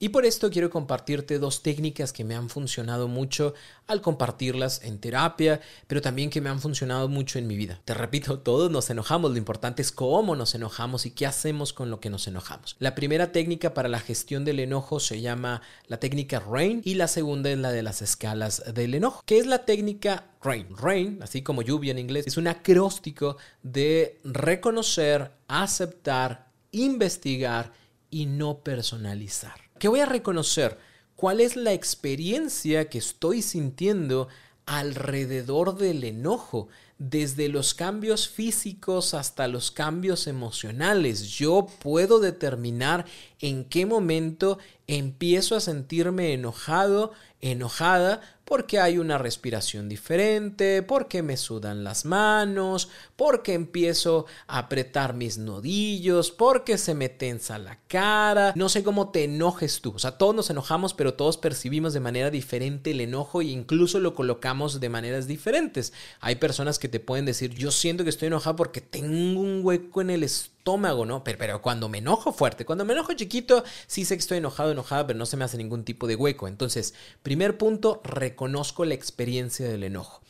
Y 0.00 0.10
por 0.10 0.24
esto 0.24 0.48
quiero 0.48 0.70
compartirte 0.70 1.40
dos 1.40 1.60
técnicas 1.64 2.12
que 2.12 2.22
me 2.22 2.36
han 2.36 2.48
funcionado 2.48 3.08
mucho 3.08 3.54
al 3.88 4.00
compartirlas 4.00 4.80
en 4.84 5.00
terapia, 5.00 5.60
pero 5.88 6.00
también 6.00 6.30
que 6.30 6.40
me 6.40 6.50
han 6.50 6.60
funcionado 6.60 7.08
mucho 7.08 7.40
en 7.40 7.48
mi 7.48 7.56
vida. 7.56 7.80
Te 7.84 7.94
repito, 7.94 8.38
todos 8.44 8.70
nos 8.70 8.90
enojamos, 8.90 9.32
lo 9.32 9.38
importante 9.38 9.82
es 9.82 9.90
cómo 9.90 10.36
nos 10.36 10.54
enojamos 10.54 11.04
y 11.04 11.10
qué 11.10 11.26
hacemos 11.26 11.72
con 11.72 11.90
lo 11.90 11.98
que 11.98 12.10
nos 12.10 12.28
enojamos. 12.28 12.76
La 12.78 12.94
primera 12.94 13.32
técnica 13.32 13.74
para 13.74 13.88
la 13.88 13.98
gestión 13.98 14.44
del 14.44 14.60
enojo 14.60 15.00
se 15.00 15.20
llama 15.20 15.62
la 15.88 15.98
técnica 15.98 16.38
RAIN 16.38 16.80
y 16.84 16.94
la 16.94 17.08
segunda 17.08 17.50
es 17.50 17.58
la 17.58 17.72
de 17.72 17.82
las 17.82 18.00
escalas 18.00 18.62
del 18.72 18.94
enojo. 18.94 19.24
¿Qué 19.26 19.38
es 19.38 19.46
la 19.46 19.64
técnica 19.64 20.30
RAIN? 20.40 20.76
RAIN, 20.76 21.22
así 21.24 21.42
como 21.42 21.62
lluvia 21.62 21.90
en 21.90 21.98
inglés, 21.98 22.28
es 22.28 22.36
un 22.36 22.46
acróstico 22.46 23.36
de 23.64 24.20
reconocer, 24.22 25.32
aceptar, 25.48 26.52
investigar 26.70 27.72
y 28.10 28.26
no 28.26 28.60
personalizar 28.60 29.67
que 29.78 29.88
voy 29.88 30.00
a 30.00 30.06
reconocer 30.06 30.78
cuál 31.16 31.40
es 31.40 31.56
la 31.56 31.72
experiencia 31.72 32.88
que 32.88 32.98
estoy 32.98 33.42
sintiendo 33.42 34.28
alrededor 34.66 35.76
del 35.76 36.04
enojo, 36.04 36.68
desde 36.98 37.48
los 37.48 37.74
cambios 37.74 38.28
físicos 38.28 39.14
hasta 39.14 39.46
los 39.48 39.70
cambios 39.70 40.26
emocionales. 40.26 41.30
Yo 41.30 41.66
puedo 41.80 42.18
determinar 42.18 43.06
en 43.40 43.64
qué 43.64 43.86
momento 43.86 44.58
empiezo 44.88 45.54
a 45.56 45.60
sentirme 45.60 46.34
enojado, 46.34 47.12
enojada, 47.40 48.20
porque 48.48 48.80
hay 48.80 48.96
una 48.96 49.18
respiración 49.18 49.90
diferente, 49.90 50.82
porque 50.82 51.22
me 51.22 51.36
sudan 51.36 51.84
las 51.84 52.06
manos, 52.06 52.88
porque 53.14 53.52
empiezo 53.52 54.24
a 54.46 54.58
apretar 54.58 55.12
mis 55.14 55.36
nodillos, 55.36 56.30
porque 56.30 56.78
se 56.78 56.94
me 56.94 57.10
tensa 57.10 57.58
la 57.58 57.78
cara. 57.88 58.54
No 58.56 58.70
sé 58.70 58.82
cómo 58.82 59.10
te 59.10 59.24
enojes 59.24 59.82
tú. 59.82 59.92
O 59.94 59.98
sea, 59.98 60.12
todos 60.12 60.34
nos 60.34 60.48
enojamos, 60.48 60.94
pero 60.94 61.12
todos 61.12 61.36
percibimos 61.36 61.92
de 61.92 62.00
manera 62.00 62.30
diferente 62.30 62.92
el 62.92 63.02
enojo 63.02 63.42
e 63.42 63.46
incluso 63.46 64.00
lo 64.00 64.14
colocamos 64.14 64.80
de 64.80 64.88
maneras 64.88 65.26
diferentes. 65.26 65.92
Hay 66.20 66.36
personas 66.36 66.78
que 66.78 66.88
te 66.88 67.00
pueden 67.00 67.26
decir, 67.26 67.54
yo 67.54 67.70
siento 67.70 68.02
que 68.02 68.10
estoy 68.10 68.28
enojado 68.28 68.56
porque 68.56 68.80
tengo 68.80 69.42
un 69.42 69.60
hueco 69.62 70.00
en 70.00 70.08
el 70.08 70.22
estómago, 70.22 70.57
¿no? 70.64 71.24
Pero, 71.24 71.38
pero 71.38 71.62
cuando 71.62 71.88
me 71.88 71.98
enojo 71.98 72.32
fuerte, 72.32 72.64
cuando 72.64 72.84
me 72.84 72.92
enojo 72.92 73.14
chiquito, 73.14 73.64
sí 73.86 74.04
sé 74.04 74.16
que 74.16 74.20
estoy 74.20 74.38
enojado, 74.38 74.70
enojada, 74.70 75.06
pero 75.06 75.18
no 75.18 75.26
se 75.26 75.36
me 75.36 75.44
hace 75.44 75.56
ningún 75.56 75.84
tipo 75.84 76.06
de 76.06 76.16
hueco. 76.16 76.46
Entonces, 76.46 76.94
primer 77.22 77.56
punto, 77.56 78.00
reconozco 78.04 78.84
la 78.84 78.94
experiencia 78.94 79.68
del 79.68 79.84
enojo. 79.84 80.20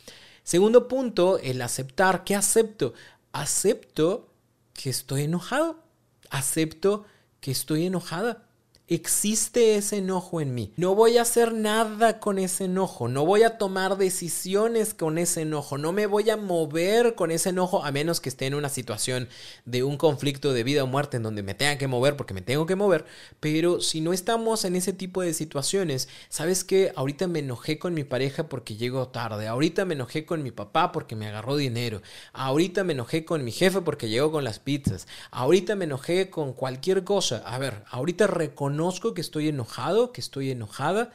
Segundo 0.43 0.87
punto, 0.87 1.39
el 1.39 1.61
aceptar. 1.61 2.23
¿Qué 2.23 2.35
acepto? 2.35 2.93
Acepto 3.31 4.29
que 4.73 4.89
estoy 4.89 5.23
enojado. 5.23 5.83
Acepto 6.29 7.05
que 7.41 7.51
estoy 7.51 7.85
enojada 7.85 8.48
existe 8.89 9.75
ese 9.75 9.97
enojo 9.97 10.41
en 10.41 10.55
mí. 10.55 10.73
No 10.75 10.95
voy 10.95 11.17
a 11.17 11.21
hacer 11.21 11.53
nada 11.53 12.19
con 12.19 12.39
ese 12.39 12.65
enojo, 12.65 13.07
no 13.07 13.23
voy 13.23 13.43
a 13.43 13.59
tomar 13.59 13.97
decisiones 13.97 14.95
con 14.95 15.19
ese 15.19 15.41
enojo, 15.41 15.77
no 15.77 15.91
me 15.91 16.07
voy 16.07 16.31
a 16.31 16.37
mover 16.37 17.13
con 17.13 17.29
ese 17.29 17.49
enojo 17.49 17.85
a 17.85 17.91
menos 17.91 18.19
que 18.19 18.29
esté 18.29 18.47
en 18.47 18.55
una 18.55 18.69
situación 18.69 19.29
de 19.65 19.83
un 19.83 19.97
conflicto 19.97 20.53
de 20.53 20.63
vida 20.63 20.83
o 20.83 20.87
muerte 20.87 21.17
en 21.17 21.23
donde 21.23 21.43
me 21.43 21.53
tenga 21.53 21.77
que 21.77 21.87
mover 21.87 22.17
porque 22.17 22.33
me 22.33 22.41
tengo 22.41 22.65
que 22.65 22.75
mover, 22.75 23.05
pero 23.39 23.79
si 23.79 24.01
no 24.01 24.11
estamos 24.11 24.65
en 24.65 24.75
ese 24.75 24.91
tipo 24.91 25.21
de 25.21 25.35
situaciones, 25.35 26.09
sabes 26.29 26.63
que 26.63 26.91
ahorita 26.95 27.27
me 27.27 27.39
enojé 27.39 27.77
con 27.77 27.93
mi 27.93 28.03
pareja 28.03 28.49
porque 28.49 28.75
llego 28.75 29.09
tarde, 29.09 29.47
ahorita 29.47 29.85
me 29.85 29.93
enojé 29.93 30.25
con 30.25 30.41
mi 30.41 30.49
papá 30.49 30.91
porque 30.91 31.15
me 31.15 31.27
agarró 31.27 31.57
dinero, 31.57 32.01
ahorita 32.33 32.83
me 32.83 32.93
enojé 32.93 33.23
con 33.23 33.43
mi 33.43 33.51
jefe 33.51 33.81
porque 33.81 34.09
llegó 34.09 34.31
con 34.31 34.43
las 34.43 34.57
pizzas, 34.57 35.07
ahorita 35.29 35.75
me 35.75 35.85
enojé 35.85 36.31
con 36.31 36.53
cualquier 36.53 37.03
cosa, 37.03 37.43
a 37.45 37.59
ver, 37.59 37.83
ahorita 37.91 38.25
reconozco 38.25 38.78
Conozco 38.79 39.13
que 39.13 39.19
estoy 39.19 39.49
enojado, 39.49 40.13
que 40.13 40.21
estoy 40.21 40.51
enojada, 40.51 41.11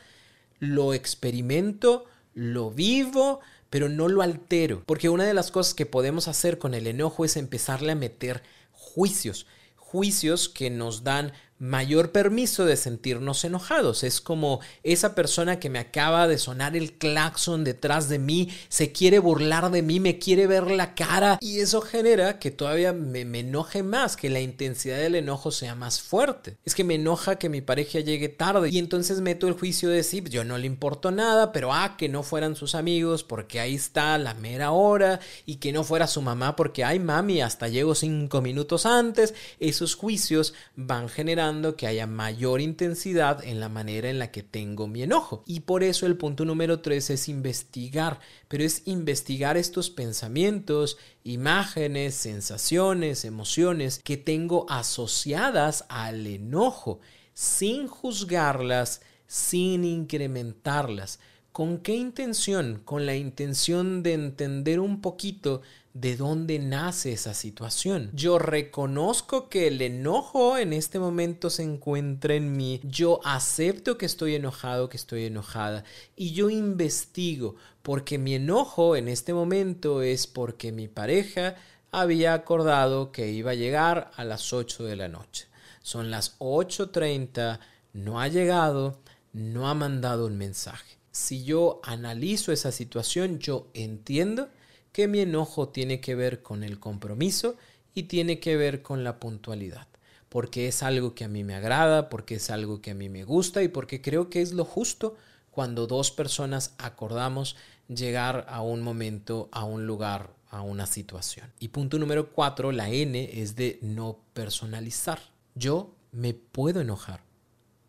lo 0.61 0.93
experimento, 0.93 2.05
lo 2.35 2.71
vivo, 2.71 3.41
pero 3.71 3.89
no 3.89 4.09
lo 4.09 4.21
altero, 4.21 4.83
porque 4.85 5.09
una 5.09 5.25
de 5.25 5.33
las 5.33 5.51
cosas 5.51 5.73
que 5.73 5.87
podemos 5.87 6.29
hacer 6.29 6.59
con 6.59 6.75
el 6.75 6.87
enojo 6.87 7.25
es 7.25 7.39
empezarle 7.39 7.93
a 7.93 7.95
meter 7.95 8.43
juicios, 8.71 9.47
juicios 9.77 10.51
que 10.51 10.69
nos 10.69 11.05
dan 11.05 11.33
mayor 11.59 12.11
permiso 12.11 12.65
de 12.65 12.77
sentirnos 12.77 13.45
enojados. 13.45 14.03
Es 14.03 14.21
como 14.21 14.61
esa 14.83 15.15
persona 15.15 15.61
que 15.61 15.71
me 15.71 15.79
acaba 15.79 16.27
de 16.27 16.39
sonar 16.39 16.77
el 16.77 16.95
claxon 16.95 17.65
detrás 17.65 18.09
de 18.09 18.19
mí, 18.19 18.51
se 18.69 18.93
quiere 18.93 19.19
burlar 19.19 19.71
de 19.71 19.83
mí, 19.83 20.01
me 20.01 20.19
quiere 20.19 20.47
ver 20.47 20.71
la 20.71 20.95
cara 20.95 21.39
y 21.41 21.61
eso 21.61 21.81
genera 21.81 22.39
que 22.39 22.51
todavía 22.51 22.93
me, 22.93 23.25
me, 23.25 23.41
enoje 23.41 23.83
más, 23.83 24.17
que 24.17 24.31
la 24.31 24.41
intensidad 24.41 24.99
del 24.99 25.15
enojo 25.15 25.51
sea 25.51 25.75
más 25.75 26.01
fuerte. 26.01 26.57
Es 26.65 26.75
que 26.75 26.85
me 26.85 26.97
enoja 26.97 27.37
que 27.37 27.49
mi 27.49 27.61
pareja 27.61 28.01
llegue 28.01 28.29
tarde 28.29 28.69
y 28.71 28.79
entonces 28.79 29.21
meto 29.21 29.47
el 29.47 29.55
juicio 29.55 29.89
de 29.89 30.03
sí, 30.03 30.23
yo 30.29 30.45
no 30.45 30.59
le 30.59 30.67
importo 30.67 31.11
nada, 31.11 31.53
pero 31.53 31.73
ah, 31.73 31.97
que 31.97 32.09
no 32.09 32.23
fueran 32.23 32.57
sus 32.57 32.75
amigos 32.75 33.23
porque 33.23 33.61
ahí 33.61 33.75
está 33.75 34.19
la 34.19 34.35
mera 34.35 34.73
hora 34.73 35.21
y 35.47 35.57
que 35.57 35.73
no 35.73 35.85
fuera 35.85 36.07
su 36.07 36.21
mamá 36.21 36.57
porque 36.57 36.85
ay 36.85 36.99
mami, 36.99 37.43
hasta 37.43 37.69
llego 37.69 37.95
cinco 37.95 38.43
minutos 38.43 38.87
antes. 38.87 39.35
Esos 39.61 39.95
juicios 39.95 40.55
van 40.77 41.09
generando 41.09 41.44
que 41.77 41.87
haya 41.87 42.07
mayor 42.07 42.61
intensidad 42.61 43.45
en 43.45 43.61
la 43.61 43.69
manera 43.69 44.09
en 44.09 44.19
la 44.19 44.31
que 44.31 44.43
tengo 44.43 44.87
mi 44.87 45.03
enojo. 45.03 45.43
Y 45.47 45.61
por 45.61 45.83
eso 45.83 46.07
el 46.07 46.17
punto 46.17 46.45
número 46.45 46.81
tres 46.81 47.11
es 47.11 47.29
investigar, 47.29 48.21
pero 48.49 48.65
es 48.65 48.83
investigar 48.87 49.57
estos 49.57 49.91
pensamientos, 49.91 50.97
imágenes, 51.23 52.15
sensaciones, 52.15 53.25
emociones 53.25 54.01
que 54.03 54.17
tengo 54.17 54.67
asociadas 54.71 55.85
al 55.89 56.27
enojo, 56.27 57.01
sin 57.35 57.87
juzgarlas, 57.87 59.03
sin 59.27 59.85
incrementarlas. 59.85 61.19
¿Con 61.53 61.79
qué 61.79 61.95
intención? 61.95 62.81
Con 62.85 63.07
la 63.07 63.15
intención 63.15 64.03
de 64.03 64.15
entender 64.15 64.81
un 64.81 65.01
poquito 65.01 65.63
de 65.95 66.17
dónde 66.17 66.59
nace 66.59 67.13
esa 67.13 67.35
situación. 67.35 68.11
Yo 68.13 68.41
reconozco 68.41 69.49
que 69.49 69.69
el 69.69 69.81
enojo 69.81 70.59
en 70.59 70.73
este 70.73 70.99
momento 70.99 71.51
se 71.51 71.63
encuentra 71.63 72.35
en 72.35 72.57
mí. 72.57 72.81
Yo 72.83 73.21
acepto 73.25 73.97
que 73.97 74.05
estoy 74.05 74.35
enojado, 74.35 74.89
que 74.89 74.97
estoy 74.97 75.25
enojada. 75.27 75.85
Y 76.17 76.33
yo 76.33 76.51
investigo, 76.51 77.55
porque 77.83 78.19
mi 78.19 78.35
enojo 78.35 78.97
en 78.97 79.09
este 79.09 79.33
momento 79.33 80.03
es 80.03 80.27
porque 80.27 80.73
mi 80.73 80.89
pareja 80.89 81.55
había 81.93 82.35
acordado 82.35 83.13
que 83.13 83.31
iba 83.31 83.53
a 83.53 83.55
llegar 83.55 84.11
a 84.17 84.25
las 84.25 84.53
8 84.53 84.83
de 84.83 84.97
la 84.97 85.07
noche. 85.07 85.47
Son 85.81 86.11
las 86.11 86.37
8.30, 86.41 87.61
no 87.93 88.21
ha 88.21 88.27
llegado, 88.27 88.99
no 89.33 89.69
ha 89.69 89.75
mandado 89.75 90.27
un 90.27 90.37
mensaje. 90.39 90.99
Si 91.13 91.45
yo 91.45 91.81
analizo 91.85 92.51
esa 92.51 92.73
situación, 92.73 93.39
yo 93.39 93.69
entiendo 93.75 94.49
que 94.95 95.09
mi 95.09 95.19
enojo 95.19 95.71
tiene 95.71 96.01
que 96.01 96.15
ver 96.15 96.41
con 96.41 96.63
el 96.63 96.79
compromiso 96.79 97.57
y 97.95 98.05
tiene 98.05 98.39
que 98.39 98.57
ver 98.57 98.81
con 98.81 99.03
la 99.03 99.19
puntualidad, 99.19 99.89
porque 100.29 100.69
es 100.69 100.85
algo 100.85 101.17
que 101.17 101.25
a 101.25 101.29
mí 101.29 101.43
me 101.43 101.57
agrada, 101.57 102.09
porque 102.09 102.37
es 102.37 102.49
algo 102.49 102.81
que 102.81 102.93
a 102.93 102.95
mí 102.95 103.09
me 103.09 103.25
gusta 103.25 103.65
y 103.65 103.69
porque 103.69 104.01
creo 104.01 104.31
que 104.31 104.41
es 104.41 104.53
lo 104.53 104.65
justo 104.65 105.17
cuando 105.51 105.89
dos 105.89 106.13
personas 106.13 106.77
acordamos 106.79 107.57
llegar 107.89 108.47
a 108.49 108.63
un 108.63 108.83
momento, 108.83 109.49
a 109.51 109.65
un 109.65 109.85
lugar, 109.85 110.31
a 110.49 110.63
una 110.63 110.87
situación. 110.87 111.53
Y 111.59 111.69
punto 111.69 111.99
número 111.99 112.31
cuatro, 112.31 112.71
la 112.71 112.89
N, 112.89 113.41
es 113.43 113.57
de 113.57 113.81
no 113.83 114.21
personalizar. 114.33 115.19
Yo 115.57 115.93
me 116.13 116.35
puedo 116.35 116.81
enojar, 116.81 117.25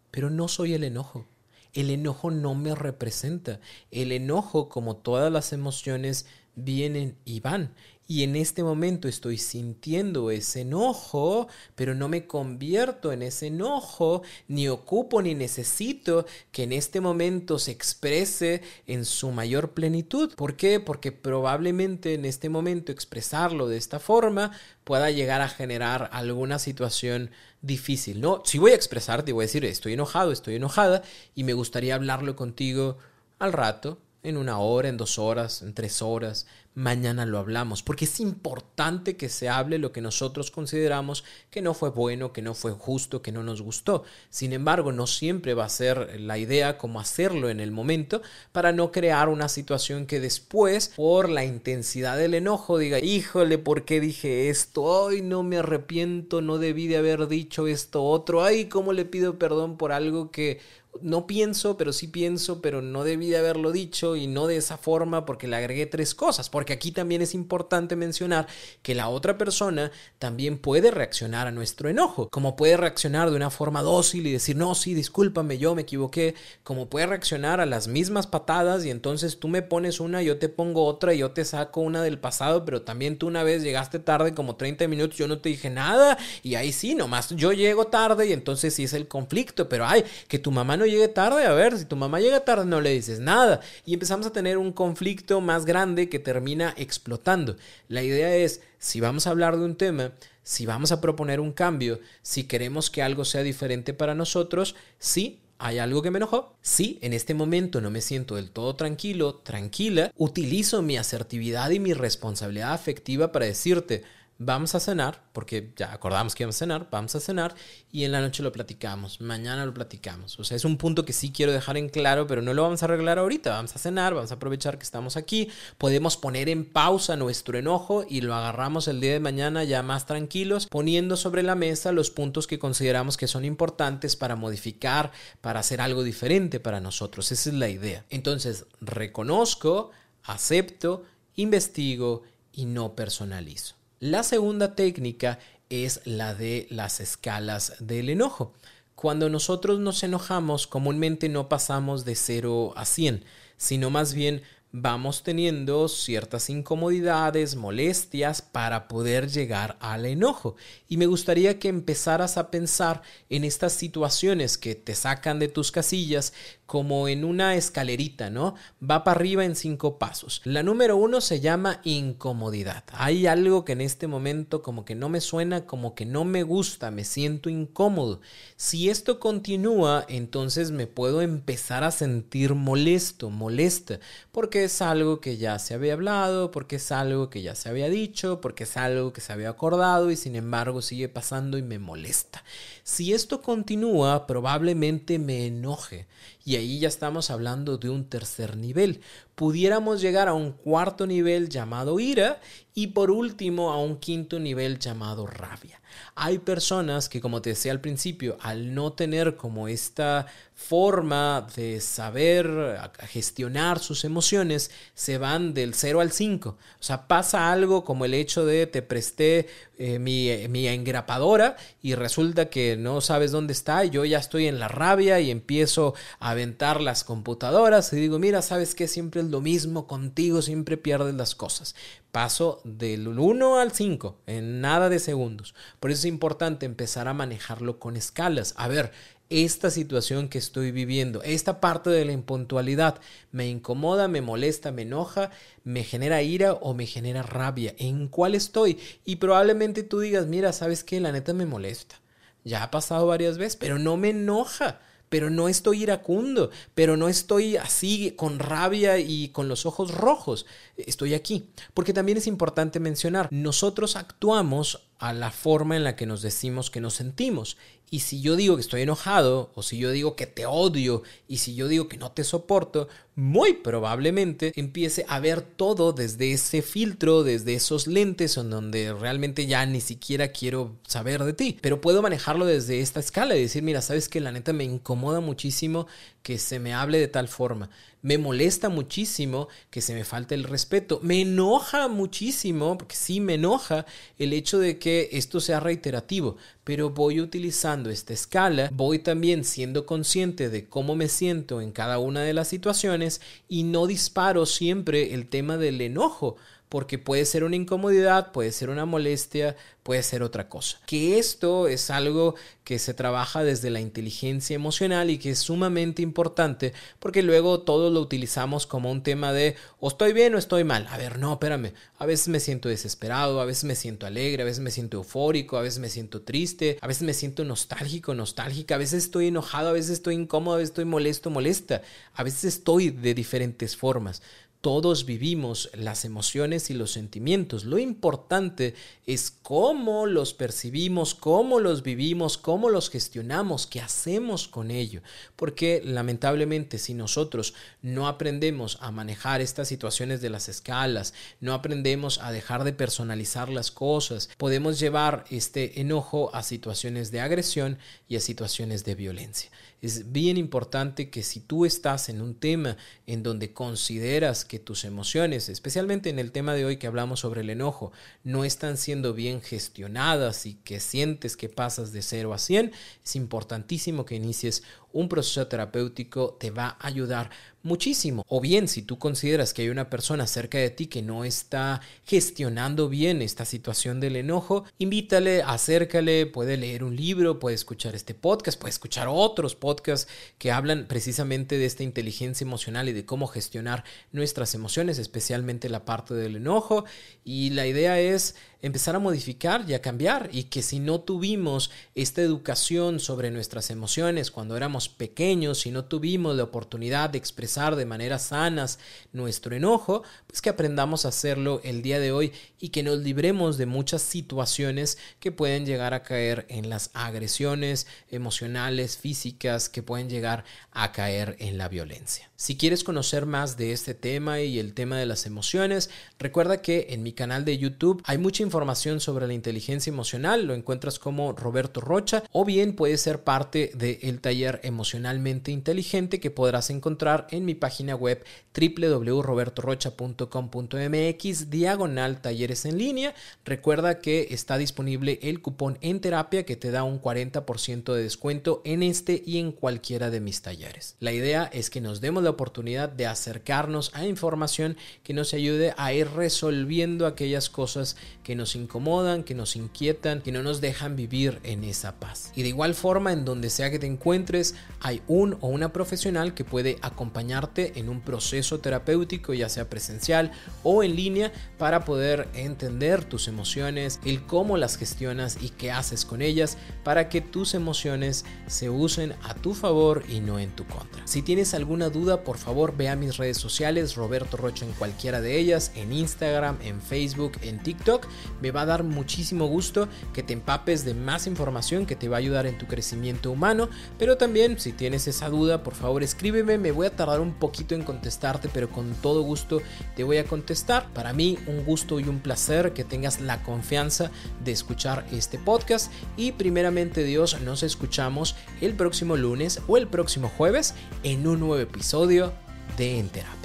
pero 0.10 0.32
no 0.32 0.48
soy 0.48 0.74
el 0.74 0.84
enojo. 0.84 1.28
El 1.72 1.92
enojo 1.92 2.32
no 2.32 2.56
me 2.56 2.74
representa. 2.74 3.60
El 3.92 4.12
enojo, 4.12 4.70
como 4.70 4.96
todas 4.96 5.32
las 5.32 5.54
emociones, 5.54 6.26
vienen 6.56 7.18
y 7.26 7.40
van. 7.40 7.74
Y 8.08 8.22
en 8.22 8.36
este 8.36 8.62
momento 8.62 9.08
estoy 9.08 9.40
sintiendo 9.40 10.30
ese 10.30 10.62
enojo, 10.62 11.48
pero 11.74 11.96
no 11.96 12.08
me 12.08 12.28
convierto 12.28 13.12
en 13.12 13.24
ese 13.24 13.48
enojo, 13.48 14.22
ni 14.48 14.68
ocupo 14.68 15.24
ni 15.24 15.34
necesito 15.34 16.28
que 16.52 16.64
en 16.64 16.74
este 16.74 17.02
momento 17.02 17.58
se 17.58 17.72
exprese 17.72 18.62
en 18.86 19.06
su 19.06 19.32
mayor 19.32 19.72
plenitud. 19.72 20.36
¿Por 20.36 20.56
qué? 20.56 20.80
Porque 20.80 21.12
probablemente 21.12 22.14
en 22.14 22.26
este 22.26 22.48
momento 22.48 22.92
expresarlo 22.92 23.68
de 23.68 23.78
esta 23.78 24.00
forma 24.00 24.52
pueda 24.84 25.10
llegar 25.10 25.42
a 25.42 25.50
generar 25.50 26.10
alguna 26.14 26.60
situación 26.60 27.32
difícil. 27.64 28.22
No, 28.22 28.44
si 28.46 28.60
voy 28.60 28.72
a 28.72 28.76
expresarte, 28.76 29.34
voy 29.34 29.46
a 29.46 29.48
decir, 29.48 29.66
estoy 29.66 29.94
enojado, 29.94 30.32
estoy 30.32 30.56
enojada, 30.56 31.02
y 31.34 31.44
me 31.44 31.54
gustaría 31.54 31.96
hablarlo 31.96 32.36
contigo 32.36 33.00
al 33.40 33.52
rato, 33.52 33.98
en 34.26 34.38
una 34.38 34.60
hora, 34.60 34.90
en 34.90 34.98
dos 34.98 35.20
horas, 35.20 35.62
en 35.62 35.74
tres 35.74 36.02
horas, 36.02 36.48
mañana 36.76 37.26
lo 37.26 37.40
hablamos, 37.40 37.82
porque 37.84 38.04
es 38.04 38.20
importante 38.20 39.16
que 39.16 39.30
se 39.30 39.48
hable 39.48 39.78
lo 39.80 39.94
que 39.94 40.02
nosotros 40.02 40.52
consideramos 40.52 41.24
que 41.50 41.62
no 41.62 41.74
fue 41.74 41.90
bueno, 41.90 42.34
que 42.34 42.42
no 42.42 42.54
fue 42.54 42.74
justo, 42.74 43.22
que 43.22 43.32
no 43.32 43.44
nos 43.44 43.62
gustó. 43.62 44.04
Sin 44.30 44.52
embargo, 44.52 44.92
no 44.92 45.08
siempre 45.08 45.54
va 45.54 45.66
a 45.66 45.70
ser 45.70 46.20
la 46.20 46.38
idea 46.38 46.78
cómo 46.78 47.00
hacerlo 47.00 47.50
en 47.50 47.62
el 47.62 47.72
momento 47.72 48.22
para 48.52 48.74
no 48.74 48.92
crear 48.92 49.30
una 49.30 49.48
situación 49.48 50.06
que 50.06 50.20
después, 50.20 50.92
por 50.98 51.30
la 51.30 51.46
intensidad 51.46 52.18
del 52.18 52.34
enojo, 52.34 52.78
diga, 52.78 53.00
híjole, 53.00 53.58
¿por 53.58 53.86
qué 53.86 54.02
dije 54.02 54.50
esto? 54.50 55.08
Ay, 55.08 55.22
no 55.22 55.44
me 55.44 55.58
arrepiento, 55.58 56.42
no 56.42 56.58
debí 56.58 56.88
de 56.88 56.98
haber 56.98 57.28
dicho 57.28 57.68
esto 57.68 58.04
otro. 58.04 58.44
Ay, 58.44 58.66
¿cómo 58.66 58.92
le 58.92 59.06
pido 59.06 59.40
perdón 59.40 59.78
por 59.78 59.94
algo 59.94 60.30
que 60.30 60.60
no 61.02 61.28
pienso, 61.28 61.78
pero 61.78 61.94
sí 61.94 62.08
pienso, 62.08 62.62
pero 62.62 62.82
no 62.82 63.04
debí 63.04 63.30
de 63.30 63.38
haberlo 63.38 63.72
dicho 63.72 64.16
y 64.16 64.28
no 64.28 64.48
de 64.48 64.58
esa 64.58 64.78
forma 64.78 65.26
porque 65.26 65.48
le 65.48 65.56
agregué 65.56 65.86
tres 65.86 66.14
cosas. 66.14 66.50
Porque 66.50 66.74
aquí 66.74 66.92
también 66.92 67.22
es 67.22 67.34
importante 67.34 67.96
mencionar 67.96 68.48
que 68.82 68.96
la 68.96 69.10
otra 69.10 69.38
persona 69.38 69.92
también 70.20 70.58
puede 70.58 70.92
reaccionar 70.92 71.48
a 71.48 71.52
nuestro 71.52 71.90
enojo, 71.90 72.30
como 72.30 72.56
puede 72.56 72.78
reaccionar 72.78 73.30
de 73.30 73.36
una 73.36 73.50
forma 73.50 73.82
dócil 73.82 74.28
y 74.28 74.32
decir, 74.32 74.56
no, 74.56 74.76
sí, 74.76 74.94
discúlpame, 74.94 75.58
yo 75.58 75.76
me 75.76 75.84
equivoqué, 75.84 76.36
como 76.64 76.90
puede 76.90 77.08
reaccionar 77.08 77.60
a 77.60 77.66
las 77.66 77.88
mismas 77.88 78.28
patadas 78.28 78.86
y 78.86 78.90
entonces 78.90 79.40
tú 79.40 79.48
me 79.48 79.62
pones 79.62 80.00
una, 80.00 80.22
yo 80.22 80.38
te 80.38 80.50
pongo 80.50 80.86
otra 80.86 81.14
yo 81.14 81.32
te 81.32 81.46
saco 81.46 81.82
una 81.82 82.02
del 82.02 82.20
pasado, 82.20 82.66
pero 82.66 82.82
también 82.82 83.18
tú 83.18 83.28
una 83.28 83.44
vez 83.44 83.64
llegaste 83.64 84.00
tarde 84.00 84.34
como 84.34 84.56
30 84.56 84.88
minutos, 84.88 85.18
yo 85.18 85.28
no 85.28 85.40
te 85.40 85.50
dije 85.50 85.70
nada 85.70 86.18
y 86.44 86.56
ahí 86.56 86.72
sí, 86.72 86.96
nomás 86.96 87.30
yo 87.30 87.52
llego 87.52 87.88
tarde 87.88 88.28
y 88.28 88.34
entonces 88.34 88.74
sí 88.74 88.84
es 88.84 88.94
el 88.94 89.08
conflicto, 89.08 89.70
pero 89.70 89.86
ay, 89.86 90.04
que 90.28 90.40
tu 90.40 90.52
mamá 90.52 90.78
no 90.78 90.85
llegue 90.86 91.08
tarde, 91.08 91.46
a 91.46 91.54
ver, 91.54 91.78
si 91.78 91.86
tu 91.86 91.96
mamá 91.96 92.20
llega 92.20 92.46
tarde 92.46 92.66
no 92.66 92.82
le 92.82 92.92
dices 92.92 93.20
nada. 93.20 93.60
Y 93.86 93.94
empezamos 93.94 94.26
a 94.28 94.32
tener 94.32 94.58
un 94.58 94.72
conflicto 94.72 95.42
más 95.42 95.66
grande 95.66 96.10
que 96.10 96.20
termina 96.20 96.74
explotando. 96.78 97.56
La 97.88 98.04
idea 98.04 98.36
es, 98.36 98.62
si 98.80 99.00
vamos 99.00 99.28
a 99.28 99.32
hablar 99.32 99.58
de 99.58 99.66
un 99.66 99.76
tema, 99.76 100.12
si 100.44 100.66
vamos 100.66 100.92
a 100.92 101.02
proponer 101.02 101.40
un 101.40 101.52
cambio, 101.52 102.00
si 102.22 102.44
queremos 102.44 102.90
que 102.90 103.02
algo 103.02 103.26
sea 103.26 103.44
diferente 103.44 103.94
para 103.94 104.16
nosotros, 104.16 104.76
sí, 105.00 105.40
¿Hay 105.58 105.80
algo 105.80 106.02
que 106.02 106.12
me 106.12 106.18
enojó? 106.18 106.58
Sí, 106.62 107.00
en 107.02 107.14
este 107.14 107.34
momento 107.34 107.80
no 107.80 107.90
me 107.90 108.02
siento 108.02 108.36
del 108.36 108.52
todo 108.52 108.76
tranquilo, 108.76 109.36
tranquila. 109.36 110.12
Utilizo 110.18 110.82
mi 110.82 110.98
asertividad 110.98 111.70
y 111.70 111.80
mi 111.80 111.94
responsabilidad 111.94 112.74
afectiva 112.74 113.32
para 113.32 113.46
decirte, 113.46 114.04
vamos 114.38 114.76
a 114.76 114.80
cenar, 114.80 115.24
porque 115.32 115.72
ya 115.78 115.94
acordamos 115.94 116.36
que 116.36 116.44
íbamos 116.44 116.58
a 116.58 116.60
cenar, 116.60 116.88
vamos 116.92 117.16
a 117.16 117.20
cenar 117.20 117.56
y 117.90 118.04
en 118.04 118.12
la 118.12 118.20
noche 118.20 118.44
lo 118.44 118.52
platicamos, 118.52 119.22
mañana 119.22 119.66
lo 119.66 119.74
platicamos. 119.74 120.38
O 120.40 120.44
sea, 120.44 120.58
es 120.58 120.66
un 120.66 120.78
punto 120.78 121.06
que 121.06 121.14
sí 121.14 121.32
quiero 121.32 121.54
dejar 121.54 121.78
en 121.78 121.90
claro, 121.90 122.28
pero 122.28 122.42
no 122.42 122.54
lo 122.54 122.64
vamos 122.64 122.82
a 122.82 122.86
arreglar 122.86 123.18
ahorita, 123.18 123.52
vamos 123.52 123.76
a 123.76 123.80
cenar, 123.80 124.14
vamos 124.14 124.32
a 124.32 124.36
aprovechar 124.36 124.78
que 124.78 124.84
estamos 124.84 125.16
aquí, 125.16 125.50
podemos 125.78 126.18
poner 126.18 126.50
en 126.50 126.66
pausa 126.66 127.16
nuestro 127.16 127.58
enojo 127.58 128.06
y 128.08 128.22
lo 128.22 128.36
agarramos 128.36 128.88
el 128.88 129.00
día 129.00 129.14
de 129.14 129.20
mañana 129.20 129.64
ya 129.64 129.82
más 129.84 130.06
tranquilos, 130.06 130.68
poniendo 130.68 131.16
sobre 131.16 131.44
la 131.44 131.56
mesa 131.56 131.94
los 131.94 132.12
puntos 132.12 132.48
que 132.48 132.60
consideramos 132.60 133.16
que 133.18 133.28
son 133.28 133.46
importantes 133.46 134.16
para 134.16 134.36
modificar, 134.36 135.12
para 135.40 135.62
hacer 135.62 135.80
algo 135.80 136.04
diferente 136.04 136.60
para 136.60 136.82
nosotros. 136.82 137.32
Esa 137.32 137.50
es 137.50 137.56
la 137.56 137.70
idea. 137.70 138.06
Entonces, 138.10 138.66
reconozco, 138.82 139.92
acepto, 140.24 141.04
investigo 141.36 142.24
y 142.52 142.66
no 142.66 142.96
personalizo. 142.96 143.76
La 144.06 144.22
segunda 144.22 144.76
técnica 144.76 145.40
es 145.68 146.02
la 146.06 146.36
de 146.36 146.68
las 146.70 147.00
escalas 147.00 147.74
del 147.80 148.10
enojo. 148.10 148.54
Cuando 148.94 149.30
nosotros 149.30 149.80
nos 149.80 150.04
enojamos, 150.04 150.68
comúnmente 150.68 151.28
no 151.28 151.50
pasamos 151.50 152.06
de 152.06 152.14
0 152.14 152.74
a 152.76 152.86
100, 152.86 153.26
sino 153.58 153.90
más 153.90 154.14
bien 154.14 154.44
vamos 154.72 155.24
teniendo 155.24 155.88
ciertas 155.88 156.52
incomodidades, 156.52 157.56
molestias 157.56 158.44
para 158.44 158.88
poder 158.88 159.28
llegar 159.28 159.76
al 159.80 160.06
enojo. 160.06 160.56
Y 160.88 160.98
me 160.98 161.08
gustaría 161.08 161.58
que 161.58 161.70
empezaras 161.70 162.38
a 162.38 162.52
pensar 162.52 163.02
en 163.30 163.44
estas 163.44 163.74
situaciones 163.74 164.60
que 164.60 164.76
te 164.76 164.94
sacan 164.94 165.40
de 165.40 165.48
tus 165.48 165.72
casillas, 165.72 166.32
como 166.66 167.08
en 167.08 167.24
una 167.24 167.56
escalerita, 167.56 168.30
¿no? 168.30 168.56
Va 168.82 169.04
para 169.04 169.20
arriba 169.20 169.46
en 169.46 169.56
cinco 169.56 170.00
pasos. 170.00 170.42
La 170.46 170.64
número 170.64 170.98
uno 170.98 171.22
se 171.22 171.40
llama 171.40 171.80
incomodidad. 171.84 172.84
Hay 172.94 173.28
algo 173.28 173.66
que 173.66 173.74
en 173.74 173.82
este 173.82 174.08
momento 174.08 174.62
como 174.62 174.84
que 174.84 174.96
no 174.96 175.10
me 175.10 175.22
suena, 175.22 175.66
como 175.66 175.94
que 175.94 176.06
no 176.06 176.26
me 176.26 176.44
gusta, 176.44 176.90
me 176.90 177.04
siento 177.04 177.50
incómodo. 177.50 178.20
Si 178.56 178.90
esto 178.90 179.20
continúa, 179.20 180.06
entonces 180.10 180.72
me 180.72 180.88
puedo 180.88 181.22
empezar 181.22 181.84
a 181.84 181.92
sentir 181.92 182.56
molesto, 182.56 183.30
molesta, 183.30 184.00
porque 184.32 184.64
es 184.64 184.82
algo 184.82 185.22
que 185.22 185.38
ya 185.38 185.60
se 185.60 185.76
había 185.76 185.94
hablado, 185.94 186.52
porque 186.52 186.78
es 186.78 186.92
algo 186.92 187.30
que 187.30 187.42
ya 187.42 187.54
se 187.56 187.70
había 187.70 187.90
dicho, 187.90 188.42
porque 188.42 188.64
es 188.64 188.76
algo 188.78 189.14
que 189.14 189.22
se 189.22 189.34
había 189.34 189.50
acordado 189.50 190.10
y 190.10 190.16
sin 190.16 190.36
embargo 190.36 190.82
sigue 190.82 191.10
pasando 191.10 191.58
y 191.58 191.62
me 191.62 191.80
molesta. 191.80 192.44
Si 192.84 193.14
esto 193.14 193.42
continúa, 193.42 194.26
probablemente 194.26 195.20
me 195.20 195.46
enoje 195.46 196.08
y 196.46 196.58
ahí 196.58 196.80
ya 196.80 196.88
estamos 196.88 197.32
hablando 197.32 197.78
de 197.80 197.90
un 197.90 198.08
tercer 198.08 198.56
nivel. 198.56 199.02
Pudiéramos 199.34 200.00
llegar 200.00 200.28
a 200.28 200.36
un 200.36 200.52
cuarto 200.52 201.08
nivel 201.08 201.50
llamado 201.50 202.00
ira 202.00 202.40
y 202.76 202.88
por 202.88 203.10
último 203.10 203.72
a 203.72 203.80
un 203.80 203.98
quinto 203.98 204.40
nivel 204.40 204.78
llamado 204.78 205.26
rabia. 205.26 205.82
Hay 206.16 206.40
personas 206.40 207.10
que, 207.10 207.22
como 207.22 207.42
te 207.42 207.52
decía 207.52 207.72
al 207.72 207.82
principio, 207.82 208.38
al 208.42 208.74
no 208.74 208.94
tener 208.94 209.36
como 209.36 209.68
esta 209.68 210.28
forma 210.56 211.46
de 211.58 211.82
saber 211.82 212.80
gestionar 213.10 213.80
sus 213.80 214.06
emociones, 214.06 214.72
se 214.94 215.18
van 215.18 215.54
del 215.54 215.74
0 215.74 216.00
al 216.00 216.14
5. 216.14 216.50
O 216.50 216.58
sea, 216.80 217.08
pasa 217.08 217.52
algo 217.52 217.84
como 217.84 218.06
el 218.06 218.14
hecho 218.14 218.46
de 218.46 218.66
te 218.66 218.82
presté 218.82 219.48
eh, 219.78 220.00
mi, 220.00 220.30
mi, 220.48 220.68
engrapadora 220.68 221.58
y 221.82 221.96
resulta 221.96 222.46
que 222.50 222.78
no 222.78 223.02
sabes 223.02 223.32
dónde 223.32 223.52
está 223.52 223.84
y 223.84 223.90
yo 223.90 224.06
ya 224.06 224.18
estoy 224.18 224.48
en 224.48 224.58
la 224.58 224.70
rabia 224.70 225.20
y 225.20 225.30
empiezo 225.30 225.94
a 226.20 226.32
aventar 226.32 226.80
las 226.80 227.04
computadoras 227.04 227.92
y 227.92 227.98
digo, 227.98 228.18
mira, 228.18 228.42
sabes 228.42 228.76
que 228.76 228.88
siempre 228.88 229.20
es 229.20 229.28
lo 229.28 229.42
mismo 229.42 229.88
contigo, 229.88 230.42
siempre 230.42 230.78
pierdes 230.78 231.16
las 231.16 231.36
cosas. 231.36 231.76
Paso 232.16 232.62
del 232.64 233.10
1 233.10 233.60
al 233.60 233.74
5 233.74 234.22
en 234.26 234.62
nada 234.62 234.88
de 234.88 235.00
segundos. 235.00 235.54
Por 235.82 235.92
eso 235.92 236.00
es 236.00 236.06
importante 236.06 236.66
empezar 236.66 237.10
a 237.10 237.14
manejarlo 237.14 237.78
con 237.78 237.98
escalas. 237.98 238.54
A 238.56 238.70
ver, 238.70 238.94
esta 239.30 239.70
situación 239.70 240.30
que 240.30 240.38
estoy 240.38 240.72
viviendo, 240.72 241.22
esta 241.24 241.60
parte 241.60 241.90
de 241.90 242.06
la 242.06 242.14
impuntualidad 242.14 243.02
me 243.34 243.50
incomoda, 243.50 244.08
me 244.08 244.22
molesta, 244.22 244.72
me 244.72 244.84
enoja, 244.84 245.30
me 245.66 245.84
genera 245.84 246.22
ira 246.22 246.54
o 246.54 246.74
me 246.74 246.86
genera 246.86 247.22
rabia. 247.22 247.76
¿En 247.78 248.08
cuál 248.08 248.34
estoy? 248.34 248.80
Y 249.04 249.18
probablemente 249.18 249.84
tú 249.84 250.00
digas, 250.00 250.26
mira, 250.26 250.54
¿sabes 250.54 250.86
qué? 250.86 251.02
La 251.02 251.12
neta 251.12 251.34
me 251.34 251.46
molesta. 251.46 252.00
Ya 252.46 252.64
ha 252.64 252.72
pasado 252.72 253.08
varias 253.08 253.38
veces, 253.38 253.58
pero 253.58 253.78
no 253.78 253.98
me 253.98 254.12
enoja 254.12 254.80
pero 255.16 255.30
no 255.30 255.48
estoy 255.48 255.84
iracundo, 255.84 256.52
pero 256.74 256.98
no 256.98 257.08
estoy 257.08 257.56
así 257.56 258.12
con 258.18 258.38
rabia 258.38 259.00
y 259.00 259.30
con 259.30 259.48
los 259.48 259.66
ojos 259.66 259.92
rojos. 259.92 260.46
Estoy 260.76 261.14
aquí. 261.14 261.52
Porque 261.74 261.94
también 261.94 262.18
es 262.18 262.28
importante 262.28 262.82
mencionar, 262.82 263.30
nosotros 263.32 263.96
actuamos 263.96 264.90
a 265.00 265.14
la 265.14 265.32
forma 265.32 265.78
en 265.78 265.86
la 265.86 265.96
que 265.96 266.06
nos 266.06 266.22
decimos 266.22 266.70
que 266.70 266.82
nos 266.82 266.96
sentimos. 266.96 267.56
Y 267.90 268.00
si 268.00 268.22
yo 268.22 268.36
digo 268.36 268.56
que 268.56 268.62
estoy 268.62 268.82
enojado, 268.82 269.52
o 269.56 269.64
si 269.64 269.78
yo 269.78 269.92
digo 269.92 270.16
que 270.16 270.26
te 270.26 270.46
odio, 270.46 271.04
y 271.28 271.38
si 271.38 271.56
yo 271.56 271.68
digo 271.68 271.88
que 271.88 271.98
no 271.98 272.12
te 272.12 272.24
soporto, 272.24 272.88
muy 273.16 273.54
probablemente 273.54 274.52
empiece 274.56 275.06
a 275.08 275.20
ver 275.20 275.42
todo 275.42 275.94
desde 275.94 276.34
ese 276.34 276.62
filtro, 276.62 277.24
desde 277.24 277.54
esos 277.54 277.88
lentes 277.88 278.36
en 278.38 278.50
donde 278.50 278.94
realmente 278.94 279.46
ya 279.46 279.66
ni 279.66 279.80
siquiera 279.80 280.30
quiero 280.30 280.76
saber 280.86 281.24
de 281.24 281.34
ti. 281.34 281.58
Pero 281.62 281.80
puedo 281.80 282.02
manejarlo 282.02 282.46
desde 282.46 282.82
esta 282.82 283.00
escala 283.00 283.36
y 283.36 283.42
decir, 283.42 283.64
mira, 283.64 283.82
sabes 283.82 284.10
que 284.10 284.20
la 284.20 284.32
neta 284.32 284.52
me 284.52 284.66
incomoda 284.66 285.22
muchísimo 285.22 285.88
que 286.24 286.38
se 286.40 286.60
me 286.60 286.74
hable 286.74 286.98
de 287.00 287.08
tal 287.08 287.28
forma. 287.28 287.70
Me 288.02 288.18
molesta 288.18 288.70
muchísimo 288.70 289.48
que 289.70 289.82
se 289.82 289.94
me 289.94 290.04
falte 290.04 290.36
el 290.36 290.44
respeto. 290.44 291.00
Me 291.02 291.22
enoja 291.22 291.88
muchísimo, 291.88 292.78
porque 292.78 292.96
sí 292.96 293.20
me 293.20 293.36
enoja 293.36 293.86
el 294.20 294.34
hecho 294.34 294.60
de 294.60 294.78
que 294.78 295.10
esto 295.14 295.40
sea 295.40 295.60
reiterativo, 295.60 296.38
pero 296.64 296.90
voy 296.90 297.22
utilizando 297.22 297.75
esta 297.84 298.14
escala, 298.14 298.70
voy 298.74 299.00
también 299.00 299.44
siendo 299.44 299.86
consciente 299.86 300.50
de 300.50 300.66
cómo 300.68 300.96
me 300.96 301.10
siento 301.10 301.62
en 301.62 301.72
cada 301.72 302.00
una 302.00 302.22
de 302.22 302.34
las 302.34 302.48
situaciones 302.48 303.22
y 303.48 303.64
no 303.64 303.88
disparo 303.88 304.46
siempre 304.46 305.14
el 305.14 305.28
tema 305.28 305.58
del 305.58 305.82
enojo 305.82 306.38
porque 306.70 306.98
puede 306.98 307.26
ser 307.26 307.44
una 307.44 307.56
incomodidad, 307.56 308.32
puede 308.32 308.52
ser 308.52 308.70
una 308.70 308.86
molestia, 308.86 309.56
puede 309.84 310.02
ser 310.02 310.24
otra 310.24 310.50
cosa. 310.50 310.80
Que 310.88 311.20
esto 311.20 311.68
es 311.68 311.92
algo 311.92 312.36
que 312.64 312.80
se 312.80 312.96
trabaja 312.96 313.44
desde 313.44 313.70
la 313.70 313.80
inteligencia 313.80 314.56
emocional 314.56 315.12
y 315.12 315.20
que 315.20 315.30
es 315.30 315.40
sumamente 315.40 316.02
importante 316.02 316.74
porque 317.00 317.22
luego 317.22 317.62
todos 317.62 317.94
lo 317.94 318.02
utilizamos 318.02 318.66
como 318.66 318.92
un 318.92 319.04
tema 319.04 319.32
de 319.32 319.56
o 319.80 319.90
estoy 319.90 320.14
bien 320.14 320.34
o 320.34 320.40
estoy 320.40 320.64
mal. 320.64 320.88
A 320.90 320.98
ver, 320.98 321.20
no, 321.20 321.34
espérame. 321.34 321.74
A 322.00 322.08
veces 322.08 322.30
me 322.30 322.40
siento 322.40 322.68
desesperado, 322.68 323.40
a 323.40 323.46
veces 323.46 323.66
me 323.66 323.76
siento 323.76 324.08
alegre, 324.08 324.42
a 324.42 324.46
veces 324.46 324.62
me 324.62 324.72
siento 324.72 324.98
eufórico, 324.98 325.58
a 325.58 325.62
veces 325.62 325.80
me 325.80 325.90
siento 325.90 326.24
triste, 326.24 326.80
a 326.82 326.88
veces 326.88 327.04
me 327.04 327.14
siento 327.14 327.46
nostálgico, 327.46 328.16
nostálgica, 328.16 328.76
a 328.76 328.80
veces 328.80 329.04
estoy 329.04 329.28
enojado, 329.28 329.70
a 329.70 329.74
veces 329.74 329.92
estoy 329.92 330.16
incómodo, 330.16 330.56
a 330.56 330.58
veces 330.58 330.72
estoy 330.72 330.86
molesto, 330.86 331.30
molesta. 331.30 331.84
A 332.16 332.24
veces 332.24 332.46
estoy 332.46 332.90
de 332.90 333.14
diferentes 333.14 333.78
formas. 333.78 334.24
Todos 334.66 335.06
vivimos 335.06 335.70
las 335.76 336.06
emociones 336.06 336.72
y 336.72 336.74
los 336.74 336.90
sentimientos. 336.90 337.66
Lo 337.66 337.78
importante 337.78 338.74
es 339.06 339.30
cómo 339.30 340.08
los 340.08 340.34
percibimos, 340.34 341.14
cómo 341.14 341.60
los 341.60 341.84
vivimos, 341.84 342.40
cómo 342.40 342.70
los 342.70 342.90
gestionamos, 342.90 343.68
qué 343.68 343.80
hacemos 343.80 344.48
con 344.48 344.72
ello. 344.72 345.04
Porque 345.36 345.84
lamentablemente 345.86 346.80
si 346.80 346.96
nosotros 346.96 347.54
no 347.84 348.08
aprendemos 348.08 348.80
a 348.82 348.90
manejar 348.90 349.40
estas 349.40 349.68
situaciones 349.68 350.20
de 350.22 350.32
las 350.32 350.50
escalas, 350.50 351.14
no 351.40 351.54
aprendemos 351.54 352.18
a 352.18 352.32
dejar 352.32 352.64
de 352.64 352.74
personalizar 352.74 353.50
las 353.50 353.70
cosas, 353.70 354.32
podemos 354.36 354.80
llevar 354.80 355.26
este 355.30 355.80
enojo 355.80 356.34
a 356.34 356.42
situaciones 356.42 357.12
de 357.12 357.22
agresión 357.22 357.78
y 358.08 358.16
a 358.16 358.20
situaciones 358.20 358.84
de 358.84 358.96
violencia. 358.96 359.52
Es 359.86 360.12
bien 360.12 360.38
importante 360.38 361.12
que 361.12 361.22
si 361.22 361.40
tú 361.40 361.64
estás 361.64 362.10
en 362.10 362.20
un 362.20 362.34
tema 362.34 362.76
en 363.06 363.22
donde 363.22 363.54
consideras 363.54 364.44
que 364.44 364.58
tus 364.58 364.84
emociones, 364.84 365.48
especialmente 365.48 366.10
en 366.10 366.18
el 366.18 366.32
tema 366.32 366.56
de 366.56 366.66
hoy 366.66 366.78
que 366.78 366.88
hablamos 366.88 367.20
sobre 367.20 367.42
el 367.42 367.52
enojo, 367.52 367.92
no 368.24 368.46
están 368.46 368.78
siendo 368.78 369.14
bien 369.14 369.44
gestionadas 369.44 370.48
y 370.48 370.56
que 370.56 370.80
sientes 370.80 371.38
que 371.38 371.50
pasas 371.50 371.92
de 371.92 372.02
0 372.02 372.34
a 372.34 372.40
100, 372.40 372.72
es 373.04 373.16
importantísimo 373.16 374.06
que 374.06 374.16
inicies 374.16 374.64
un 374.92 375.08
proceso 375.08 375.46
terapéutico, 375.46 376.36
te 376.40 376.50
va 376.50 376.78
a 376.80 376.88
ayudar 376.88 377.30
muchísimo. 377.66 378.24
O 378.30 378.40
bien, 378.40 378.68
si 378.68 378.82
tú 378.82 378.98
consideras 378.98 379.54
que 379.54 379.64
hay 379.64 379.70
una 379.70 379.90
persona 379.90 380.28
cerca 380.28 380.58
de 380.58 380.70
ti 380.70 380.88
que 380.88 381.02
no 381.02 381.26
está 381.26 381.82
gestionando 382.06 382.88
bien 382.88 383.22
esta 383.22 383.44
situación 383.44 384.00
del 384.00 384.16
enojo, 384.16 384.64
invítale, 384.78 385.42
acércale, 385.42 386.28
puede 386.28 386.58
leer 386.58 386.84
un 386.84 386.96
libro, 386.96 387.40
puede 387.40 387.56
escuchar 387.56 387.96
este 387.96 388.14
podcast, 388.14 388.60
puede 388.60 388.70
escuchar 388.70 389.08
otros 389.10 389.56
podcasts 389.56 390.08
que 390.38 390.52
hablan 390.52 390.86
precisamente 390.88 391.58
de 391.58 391.66
esta 391.66 391.84
inteligencia 391.84 392.46
emocional 392.46 392.88
y 392.88 392.94
de 392.94 393.06
cómo 393.06 393.28
gestionar 393.28 393.84
nuestras 394.12 394.54
emociones, 394.54 395.00
especialmente 395.00 395.68
la 395.68 395.86
parte 395.86 396.14
del 396.14 396.36
enojo. 396.36 396.86
Y 397.24 397.50
la 397.50 397.66
idea 397.66 398.00
es 398.00 398.36
empezar 398.62 398.96
a 398.96 399.00
modificar 399.00 399.66
y 399.68 399.74
a 399.74 399.82
cambiar 399.82 400.30
y 400.32 400.46
que 400.46 400.62
si 400.62 400.80
no 400.80 401.02
tuvimos 401.02 401.72
esta 401.94 402.22
educación 402.22 403.00
sobre 403.00 403.32
nuestras 403.32 403.70
emociones 403.70 404.32
cuando 404.32 404.58
éramos 404.58 404.90
pequeños, 404.90 405.60
si 405.60 405.72
no 405.72 405.86
tuvimos 405.86 406.36
la 406.36 406.44
oportunidad 406.44 407.10
de 407.10 407.18
expresar 407.18 407.76
de 407.76 407.86
maneras 407.86 408.28
sanas 408.28 408.80
nuestro 409.14 409.56
enojo, 409.56 410.04
pues 410.28 410.42
que 410.42 410.50
aprendamos 410.50 411.06
a 411.06 411.10
hacerlo 411.10 411.62
el 411.64 411.82
día 411.82 412.00
de 412.00 412.12
hoy 412.12 412.32
y 412.60 412.70
que 412.70 412.84
nos 412.84 413.00
libremos 413.00 413.58
de 413.58 413.66
muchas 413.66 414.02
situaciones 414.02 414.98
que 415.20 415.32
pueden 415.32 415.66
llegar 415.66 415.94
a 415.94 416.04
caer 416.04 416.46
en 416.50 416.70
las 416.70 416.92
agresiones 416.94 417.88
emocionales, 418.10 418.98
físicas, 418.98 419.70
que 419.70 419.84
pueden 419.84 420.10
llegar 420.10 420.46
a 420.72 420.92
caer 420.92 421.36
en 421.40 421.58
la 421.58 421.70
violencia. 421.70 422.30
Si 422.38 422.58
quieres 422.58 422.84
conocer 422.84 423.26
más 423.26 423.56
de 423.56 423.72
este 423.72 423.94
tema 423.94 424.42
y 424.42 424.60
el 424.60 424.74
tema 424.74 424.98
de 424.98 425.06
las 425.06 425.26
emociones, 425.26 425.90
recuerda 426.20 426.62
que 426.62 426.88
en 426.90 427.02
mi 427.02 427.14
canal 427.14 427.46
de 427.46 427.58
YouTube 427.58 428.02
hay 428.06 428.18
mucha 428.18 428.44
información 428.46 429.00
sobre 429.00 429.28
la 429.28 429.34
inteligencia 429.34 429.92
emocional, 429.92 430.46
lo 430.46 430.56
encuentras 430.56 430.98
como 430.98 431.34
Roberto 431.34 431.82
Rocha 431.82 432.24
o 432.32 432.44
bien 432.44 432.76
puedes 432.76 433.02
ser 433.02 433.24
parte 433.24 433.72
del 433.76 434.22
taller 434.22 434.60
emocionalmente 434.64 435.52
inteligente 435.52 436.20
que 436.20 436.32
podrás 436.32 436.70
encontrar 436.70 437.28
en 437.30 437.36
en 437.36 437.46
mi 437.46 437.56
página 437.56 437.96
web 437.96 438.24
www.robertorocha.com.mx 438.56 441.50
diagonal 441.50 442.22
talleres 442.22 442.66
en 442.66 442.78
línea. 442.78 443.16
Recuerda 443.44 444.00
que 444.00 444.28
está 444.32 444.58
disponible 444.58 445.20
el 445.22 445.42
cupón 445.42 445.78
en 445.82 446.00
terapia 446.00 446.46
que 446.46 446.56
te 446.56 446.72
da 446.72 446.84
un 446.84 447.02
40% 447.02 447.94
de 447.94 448.04
descuento 448.04 448.62
en 448.64 448.82
este 448.84 449.22
y 449.26 449.40
en 449.40 449.52
cualquiera 449.52 450.10
de 450.10 450.22
mis 450.22 450.42
talleres. 450.42 450.96
La 451.00 451.12
idea 451.12 451.50
es 451.52 451.70
que 451.70 451.82
nos 451.82 452.00
demos 452.02 452.24
la 452.24 452.30
oportunidad 452.30 452.88
de 452.90 453.08
acercarnos 453.08 453.92
a 453.94 454.06
información 454.06 454.78
que 455.04 455.14
nos 455.14 455.34
ayude 455.34 455.74
a 455.78 455.92
ir 455.94 456.10
resolviendo 456.12 457.08
aquellas 457.08 457.50
cosas 457.50 457.98
que 458.24 458.35
nos 458.36 458.56
incomodan, 458.56 459.24
que 459.24 459.36
nos 459.36 459.56
inquietan, 459.56 460.22
que 460.22 460.32
no 460.32 460.44
nos 460.44 460.62
dejan 460.62 460.96
vivir 460.96 461.40
en 461.44 461.64
esa 461.64 462.00
paz. 462.00 462.32
Y 462.36 462.44
de 462.44 462.50
igual 462.50 462.76
forma, 462.76 463.14
en 463.14 463.26
donde 463.26 463.50
sea 463.50 463.72
que 463.72 463.80
te 463.80 463.88
encuentres, 463.88 464.56
hay 464.80 465.02
un 465.08 465.38
o 465.42 465.48
una 465.48 465.74
profesional 465.74 466.34
que 466.34 466.44
puede 466.44 466.78
acompañarte 466.82 467.80
en 467.80 467.90
un 467.90 468.02
proceso 468.02 468.60
terapéutico, 468.60 469.34
ya 469.34 469.50
sea 469.50 469.70
presencial 469.70 470.32
o 470.64 470.84
en 470.84 470.96
línea, 470.96 471.32
para 471.58 471.86
poder 471.86 472.28
entender 472.34 473.04
tus 473.06 473.28
emociones, 473.28 474.00
el 474.06 474.24
cómo 474.26 474.58
las 474.58 474.78
gestionas 474.78 475.38
y 475.42 475.50
qué 475.50 475.72
haces 475.72 476.06
con 476.06 476.22
ellas 476.22 476.58
para 476.84 477.10
que 477.10 477.22
tus 477.22 477.54
emociones 477.54 478.26
se 478.48 478.70
usen 478.70 479.14
a 479.24 479.34
tu 479.34 479.54
favor 479.54 480.04
y 480.08 480.20
no 480.20 480.40
en 480.40 480.52
tu 480.52 480.66
contra. 480.66 481.06
Si 481.06 481.22
tienes 481.22 481.54
alguna 481.54 481.90
duda, 481.90 482.24
por 482.24 482.38
favor 482.38 482.76
ve 482.76 482.90
a 482.90 482.96
mis 482.96 483.18
redes 483.18 483.38
sociales, 483.38 483.96
Roberto 483.96 484.38
Rocha 484.38 484.66
en 484.66 484.74
cualquiera 484.74 485.22
de 485.22 485.38
ellas, 485.38 485.72
en 485.76 485.94
Instagram, 485.94 486.58
en 486.64 486.82
Facebook, 486.82 487.34
en 487.42 487.62
TikTok. 487.62 488.08
Me 488.42 488.52
va 488.52 488.62
a 488.62 488.66
dar 488.66 488.84
muchísimo 488.84 489.48
gusto 489.48 489.88
que 490.14 490.24
te 490.24 490.34
empapes 490.34 490.86
de 490.86 490.94
más 490.94 491.28
información 491.28 491.86
que 491.86 491.96
te 491.96 492.10
va 492.10 492.18
a 492.18 492.20
ayudar 492.20 492.46
en 492.46 492.58
tu 492.58 492.68
crecimiento 492.68 493.32
humano, 493.32 493.70
pero 493.98 494.18
también 494.18 494.60
si 494.60 494.72
tienes 494.72 495.08
esa 495.08 495.30
duda, 495.30 495.64
por 495.64 495.74
favor 495.74 496.04
escríbeme, 496.04 496.58
me 496.58 496.72
voy 496.72 496.88
a 496.88 496.96
tardar 496.96 497.20
un 497.20 497.34
poquito 497.34 497.76
en 497.76 497.84
contestarte, 497.84 498.50
pero 498.54 498.70
con 498.70 498.94
todo 498.96 499.22
gusto 499.22 499.62
te 499.96 500.04
voy 500.04 500.18
a 500.18 500.26
contestar. 500.26 500.88
Para 500.94 501.14
mí 501.14 501.38
un 501.48 501.66
gusto 501.66 502.00
y 502.00 502.04
un 502.04 502.20
placer 502.20 502.74
que 502.74 502.84
tengas 502.84 503.22
la 503.22 503.44
confianza 503.44 504.12
de 504.44 504.52
escuchar 504.52 505.06
este 505.12 505.38
podcast 505.40 505.92
y 506.18 506.34
primeramente 506.34 507.04
Dios 507.04 507.42
nos 507.42 507.64
escuchamos 507.64 508.36
el 508.62 508.74
próximo 508.74 509.18
lunes 509.18 509.62
o 509.68 509.78
el 509.78 509.88
próximo 509.88 510.30
jueves 510.30 510.74
en 511.04 511.28
un 511.28 511.40
nuevo 511.40 511.58
episodio 511.58 512.34
de 512.78 513.00
En. 513.00 513.45